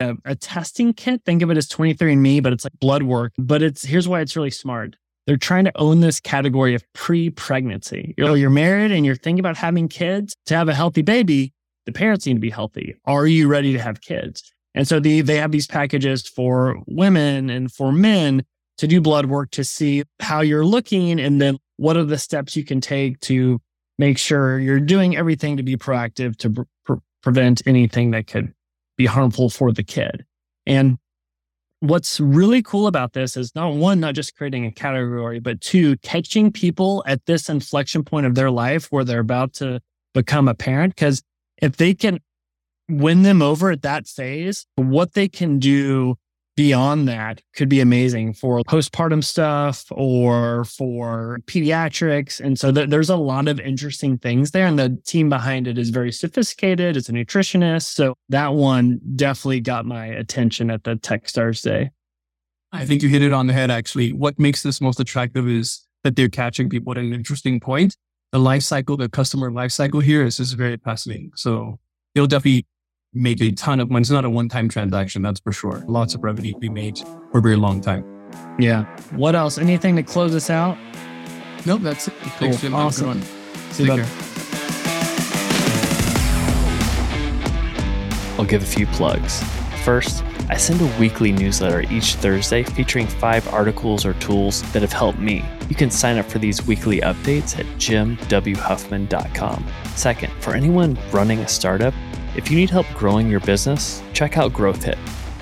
a, 0.00 0.16
a 0.24 0.34
testing 0.34 0.94
kit. 0.94 1.22
Think 1.26 1.42
of 1.42 1.50
it 1.50 1.58
as 1.58 1.68
23andMe, 1.68 2.42
but 2.42 2.54
it's 2.54 2.64
like 2.64 2.78
blood 2.80 3.02
work. 3.02 3.32
But 3.36 3.62
it's 3.62 3.84
here's 3.84 4.08
why 4.08 4.20
it's 4.20 4.36
really 4.36 4.50
smart. 4.50 4.96
They're 5.26 5.36
trying 5.36 5.66
to 5.66 5.72
own 5.78 6.00
this 6.00 6.18
category 6.18 6.74
of 6.74 6.82
pre-pregnancy. 6.94 8.14
You 8.16 8.24
know, 8.24 8.34
you're 8.34 8.48
married 8.48 8.90
and 8.90 9.04
you're 9.04 9.16
thinking 9.16 9.38
about 9.38 9.58
having 9.58 9.86
kids 9.86 10.34
to 10.46 10.56
have 10.56 10.68
a 10.68 10.74
healthy 10.74 11.02
baby 11.02 11.52
the 11.92 11.98
parents 11.98 12.24
need 12.26 12.34
to 12.34 12.40
be 12.40 12.50
healthy. 12.50 12.94
Are 13.04 13.26
you 13.26 13.48
ready 13.48 13.72
to 13.72 13.80
have 13.80 14.00
kids? 14.00 14.52
And 14.74 14.86
so 14.86 15.00
the, 15.00 15.22
they 15.22 15.36
have 15.36 15.50
these 15.50 15.66
packages 15.66 16.28
for 16.28 16.80
women 16.86 17.50
and 17.50 17.72
for 17.72 17.90
men 17.90 18.44
to 18.78 18.86
do 18.86 19.00
blood 19.00 19.26
work 19.26 19.50
to 19.52 19.64
see 19.64 20.04
how 20.20 20.40
you're 20.40 20.64
looking 20.64 21.20
and 21.20 21.40
then 21.40 21.58
what 21.76 21.96
are 21.96 22.04
the 22.04 22.18
steps 22.18 22.54
you 22.54 22.64
can 22.64 22.80
take 22.80 23.18
to 23.20 23.60
make 23.98 24.18
sure 24.18 24.60
you're 24.60 24.80
doing 24.80 25.16
everything 25.16 25.56
to 25.56 25.62
be 25.62 25.76
proactive 25.76 26.36
to 26.36 26.50
pre- 26.50 26.64
pre- 26.84 26.96
prevent 27.22 27.62
anything 27.66 28.12
that 28.12 28.28
could 28.28 28.54
be 28.96 29.06
harmful 29.06 29.50
for 29.50 29.72
the 29.72 29.82
kid. 29.82 30.24
And 30.66 30.98
what's 31.80 32.20
really 32.20 32.62
cool 32.62 32.86
about 32.86 33.14
this 33.14 33.36
is 33.36 33.54
not 33.54 33.74
one, 33.74 33.98
not 33.98 34.14
just 34.14 34.36
creating 34.36 34.64
a 34.64 34.70
category, 34.70 35.40
but 35.40 35.60
two, 35.60 35.96
catching 35.98 36.52
people 36.52 37.02
at 37.06 37.26
this 37.26 37.48
inflection 37.48 38.04
point 38.04 38.26
of 38.26 38.36
their 38.36 38.50
life 38.50 38.86
where 38.92 39.04
they're 39.04 39.18
about 39.18 39.54
to 39.54 39.80
become 40.14 40.46
a 40.46 40.54
parent. 40.54 40.94
Because 40.94 41.22
if 41.60 41.76
they 41.76 41.94
can 41.94 42.20
win 42.88 43.22
them 43.22 43.42
over 43.42 43.70
at 43.70 43.82
that 43.82 44.06
phase, 44.06 44.66
what 44.76 45.14
they 45.14 45.28
can 45.28 45.58
do 45.58 46.16
beyond 46.56 47.08
that 47.08 47.40
could 47.54 47.68
be 47.68 47.80
amazing 47.80 48.34
for 48.34 48.60
postpartum 48.64 49.24
stuff 49.24 49.86
or 49.90 50.64
for 50.64 51.38
pediatrics. 51.46 52.38
And 52.38 52.58
so 52.58 52.70
th- 52.70 52.90
there's 52.90 53.08
a 53.08 53.16
lot 53.16 53.48
of 53.48 53.58
interesting 53.60 54.18
things 54.18 54.50
there. 54.50 54.66
And 54.66 54.78
the 54.78 55.00
team 55.06 55.30
behind 55.30 55.66
it 55.66 55.78
is 55.78 55.90
very 55.90 56.12
sophisticated. 56.12 56.96
It's 56.98 57.08
a 57.08 57.12
nutritionist. 57.12 57.94
So 57.94 58.14
that 58.28 58.52
one 58.54 59.00
definitely 59.16 59.60
got 59.60 59.86
my 59.86 60.06
attention 60.06 60.70
at 60.70 60.84
the 60.84 60.96
Techstars 60.96 61.62
Day. 61.62 61.92
I 62.72 62.84
think 62.84 63.02
you 63.02 63.08
hit 63.08 63.22
it 63.22 63.32
on 63.32 63.46
the 63.46 63.52
head, 63.52 63.70
actually. 63.70 64.12
What 64.12 64.38
makes 64.38 64.62
this 64.62 64.80
most 64.80 65.00
attractive 65.00 65.48
is 65.48 65.86
that 66.04 66.14
they're 66.14 66.28
catching 66.28 66.68
people 66.68 66.92
at 66.92 66.98
an 66.98 67.12
interesting 67.12 67.58
point. 67.58 67.96
The 68.32 68.38
life 68.38 68.62
cycle, 68.62 68.96
the 68.96 69.08
customer 69.08 69.50
life 69.50 69.72
cycle 69.72 69.98
here 69.98 70.24
is 70.24 70.36
just 70.36 70.54
very 70.56 70.76
fascinating. 70.76 71.32
So 71.34 71.80
it'll 72.14 72.28
definitely 72.28 72.64
make 73.12 73.40
a 73.40 73.50
ton 73.50 73.80
of 73.80 73.90
money. 73.90 74.02
It's 74.02 74.10
not 74.10 74.24
a 74.24 74.30
one 74.30 74.48
time 74.48 74.68
transaction, 74.68 75.20
that's 75.22 75.40
for 75.40 75.50
sure. 75.50 75.82
Lots 75.88 76.14
of 76.14 76.22
revenue 76.22 76.52
to 76.52 76.58
be 76.60 76.68
made 76.68 76.98
for 77.32 77.38
a 77.38 77.42
very 77.42 77.56
long 77.56 77.80
time. 77.80 78.04
Yeah. 78.58 78.84
What 79.16 79.34
else? 79.34 79.58
Anything 79.58 79.96
to 79.96 80.04
close 80.04 80.32
us 80.32 80.48
out? 80.48 80.78
Nope, 81.66 81.82
that's 81.82 82.06
it. 82.06 82.14
Cool. 82.38 82.52
Jim. 82.52 82.52
Have 82.52 82.58
a 82.62 82.68
good 82.68 82.72
Awesome. 82.72 83.22
See 83.72 83.82
you, 83.82 83.88
Take 83.90 83.98
bud. 83.98 84.06
care. 84.06 84.26
I'll 88.38 88.44
give 88.46 88.62
a 88.62 88.66
few 88.66 88.86
plugs. 88.86 89.42
First, 89.84 90.22
I 90.50 90.56
send 90.56 90.80
a 90.80 90.98
weekly 90.98 91.30
newsletter 91.30 91.82
each 91.92 92.16
Thursday 92.16 92.64
featuring 92.64 93.06
five 93.06 93.46
articles 93.54 94.04
or 94.04 94.14
tools 94.14 94.62
that 94.72 94.82
have 94.82 94.92
helped 94.92 95.20
me. 95.20 95.44
You 95.68 95.76
can 95.76 95.92
sign 95.92 96.18
up 96.18 96.26
for 96.26 96.40
these 96.40 96.66
weekly 96.66 97.00
updates 97.02 97.56
at 97.56 97.66
jimwhuffman.com. 97.78 99.66
Second, 99.94 100.32
for 100.40 100.56
anyone 100.56 100.98
running 101.12 101.38
a 101.38 101.46
startup, 101.46 101.94
if 102.34 102.50
you 102.50 102.56
need 102.56 102.68
help 102.68 102.88
growing 102.94 103.30
your 103.30 103.38
business, 103.38 104.02
check 104.12 104.38
out 104.38 104.52
GrowthHit. 104.52 104.98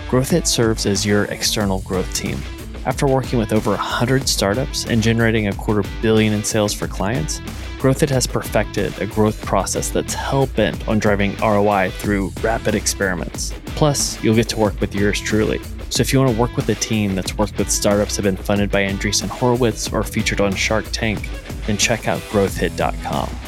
GrowthHit 0.09 0.47
serves 0.47 0.85
as 0.85 1.07
your 1.07 1.25
external 1.25 1.81
growth 1.81 2.13
team. 2.13 2.39
After 2.85 3.07
working 3.07 3.39
with 3.39 3.55
over 3.55 3.71
100 3.71 4.29
startups 4.29 4.85
and 4.85 5.03
generating 5.03 5.49
a 5.49 5.55
quarter 5.55 5.89
billion 6.03 6.35
in 6.35 6.45
sales 6.45 6.75
for 6.75 6.87
clients, 6.87 7.41
GrowthHit 7.79 8.11
has 8.11 8.27
perfected 8.27 9.01
a 9.01 9.07
growth 9.07 9.41
process 9.45 9.89
that's 9.89 10.13
hell 10.13 10.47
bent 10.47 10.89
on 10.89 10.99
driving 10.99 11.37
ROI 11.37 11.91
through 11.93 12.33
rapid 12.43 12.75
experiments. 12.75 13.55
Plus, 13.67 14.21
you'll 14.23 14.35
get 14.35 14.49
to 14.49 14.59
work 14.59 14.81
with 14.81 14.93
yours 14.97 15.21
truly. 15.21 15.61
So 15.91 16.01
if 16.01 16.13
you 16.13 16.19
want 16.19 16.33
to 16.33 16.41
work 16.41 16.57
with 16.57 16.69
a 16.71 16.75
team 16.75 17.15
that's 17.15 17.39
worked 17.39 17.57
with 17.57 17.71
startups 17.71 18.17
that 18.17 18.25
have 18.25 18.37
been 18.37 18.45
funded 18.45 18.73
by 18.73 18.83
Andreessen 18.83 19.29
Horowitz 19.29 19.93
or 19.93 20.03
featured 20.03 20.41
on 20.41 20.57
Shark 20.57 20.87
Tank, 20.91 21.29
then 21.67 21.77
check 21.77 22.09
out 22.09 22.19
growthhit.com. 22.23 23.48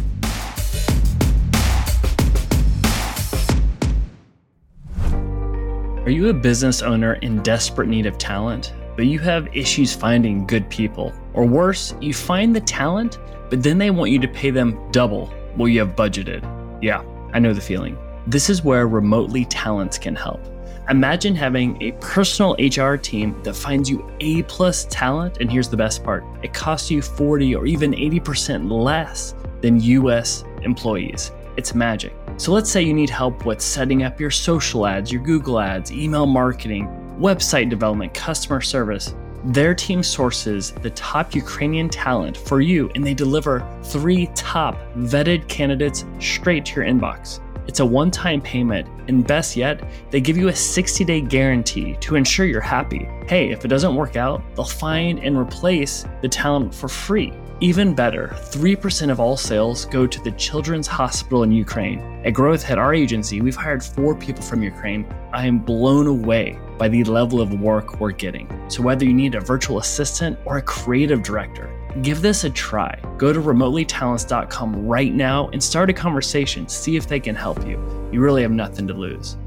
Are 6.03 6.09
you 6.09 6.29
a 6.29 6.33
business 6.33 6.81
owner 6.81 7.13
in 7.21 7.43
desperate 7.43 7.87
need 7.87 8.07
of 8.07 8.17
talent, 8.17 8.73
but 8.95 9.05
you 9.05 9.19
have 9.19 9.55
issues 9.55 9.93
finding 9.93 10.47
good 10.47 10.67
people? 10.67 11.13
Or 11.33 11.45
worse, 11.45 11.93
you 12.01 12.11
find 12.11 12.55
the 12.55 12.61
talent, 12.61 13.19
but 13.51 13.61
then 13.61 13.77
they 13.77 13.91
want 13.91 14.09
you 14.09 14.17
to 14.17 14.27
pay 14.27 14.49
them 14.49 14.79
double 14.91 15.27
what 15.57 15.67
you 15.67 15.77
have 15.77 15.95
budgeted? 15.95 16.41
Yeah, 16.81 17.03
I 17.33 17.39
know 17.39 17.53
the 17.53 17.61
feeling. 17.61 17.99
This 18.25 18.49
is 18.49 18.63
where 18.63 18.87
Remotely 18.87 19.45
Talents 19.45 19.99
can 19.99 20.15
help. 20.15 20.41
Imagine 20.89 21.35
having 21.35 21.79
a 21.83 21.91
personal 22.01 22.55
HR 22.59 22.95
team 22.95 23.39
that 23.43 23.53
finds 23.53 23.87
you 23.87 24.11
A 24.21 24.41
plus 24.43 24.85
talent, 24.85 25.37
and 25.39 25.51
here's 25.51 25.69
the 25.69 25.77
best 25.77 26.03
part 26.03 26.23
it 26.41 26.51
costs 26.51 26.89
you 26.89 27.03
40 27.03 27.53
or 27.53 27.67
even 27.67 27.91
80% 27.91 28.71
less 28.71 29.35
than 29.61 29.79
US 29.79 30.43
employees. 30.63 31.31
It's 31.57 31.75
magic. 31.75 32.15
So 32.37 32.51
let's 32.51 32.71
say 32.71 32.81
you 32.81 32.93
need 32.93 33.09
help 33.09 33.45
with 33.45 33.61
setting 33.61 34.03
up 34.03 34.19
your 34.19 34.31
social 34.31 34.87
ads, 34.87 35.11
your 35.11 35.21
Google 35.21 35.59
ads, 35.59 35.91
email 35.91 36.25
marketing, 36.25 36.87
website 37.19 37.69
development, 37.69 38.13
customer 38.13 38.61
service. 38.61 39.15
Their 39.45 39.73
team 39.73 40.03
sources 40.03 40.71
the 40.71 40.89
top 40.91 41.35
Ukrainian 41.35 41.89
talent 41.89 42.37
for 42.37 42.61
you 42.61 42.91
and 42.95 43.05
they 43.05 43.13
deliver 43.13 43.67
three 43.83 44.27
top 44.35 44.75
vetted 44.95 45.47
candidates 45.47 46.05
straight 46.19 46.65
to 46.65 46.81
your 46.81 46.89
inbox. 46.89 47.39
It's 47.67 47.79
a 47.79 47.85
one 47.85 48.11
time 48.11 48.41
payment, 48.41 48.87
and 49.07 49.25
best 49.25 49.55
yet, 49.55 49.83
they 50.09 50.19
give 50.19 50.35
you 50.35 50.49
a 50.49 50.55
60 50.55 51.05
day 51.05 51.21
guarantee 51.21 51.95
to 52.01 52.15
ensure 52.15 52.45
you're 52.45 52.59
happy. 52.59 53.07
Hey, 53.27 53.51
if 53.51 53.63
it 53.63 53.67
doesn't 53.67 53.95
work 53.95 54.15
out, 54.15 54.43
they'll 54.55 54.65
find 54.65 55.19
and 55.19 55.37
replace 55.37 56.05
the 56.21 56.27
talent 56.27 56.73
for 56.73 56.87
free. 56.87 57.33
Even 57.63 57.93
better, 57.93 58.29
3% 58.33 59.11
of 59.11 59.19
all 59.19 59.37
sales 59.37 59.85
go 59.85 60.07
to 60.07 60.19
the 60.23 60.31
Children's 60.31 60.87
Hospital 60.87 61.43
in 61.43 61.51
Ukraine. 61.51 61.99
At 62.25 62.33
GrowthHit 62.33 62.77
our 62.77 62.91
agency, 62.91 63.39
we've 63.39 63.55
hired 63.55 63.83
four 63.83 64.15
people 64.15 64.41
from 64.41 64.63
Ukraine. 64.63 65.05
I 65.31 65.45
am 65.45 65.59
blown 65.59 66.07
away 66.07 66.59
by 66.79 66.87
the 66.87 67.03
level 67.03 67.39
of 67.39 67.61
work 67.61 67.99
we're 67.99 68.13
getting. 68.13 68.49
So, 68.67 68.81
whether 68.81 69.05
you 69.05 69.13
need 69.13 69.35
a 69.35 69.39
virtual 69.39 69.77
assistant 69.77 70.39
or 70.43 70.57
a 70.57 70.61
creative 70.63 71.21
director, 71.21 71.69
give 72.01 72.23
this 72.23 72.45
a 72.45 72.49
try. 72.49 72.99
Go 73.19 73.31
to 73.31 73.39
remotelytalents.com 73.39 74.87
right 74.87 75.13
now 75.13 75.49
and 75.49 75.61
start 75.61 75.91
a 75.91 75.93
conversation. 75.93 76.67
See 76.67 76.95
if 76.95 77.05
they 77.05 77.19
can 77.19 77.35
help 77.35 77.63
you. 77.67 77.77
You 78.11 78.21
really 78.21 78.41
have 78.41 78.49
nothing 78.49 78.87
to 78.87 78.95
lose. 78.95 79.37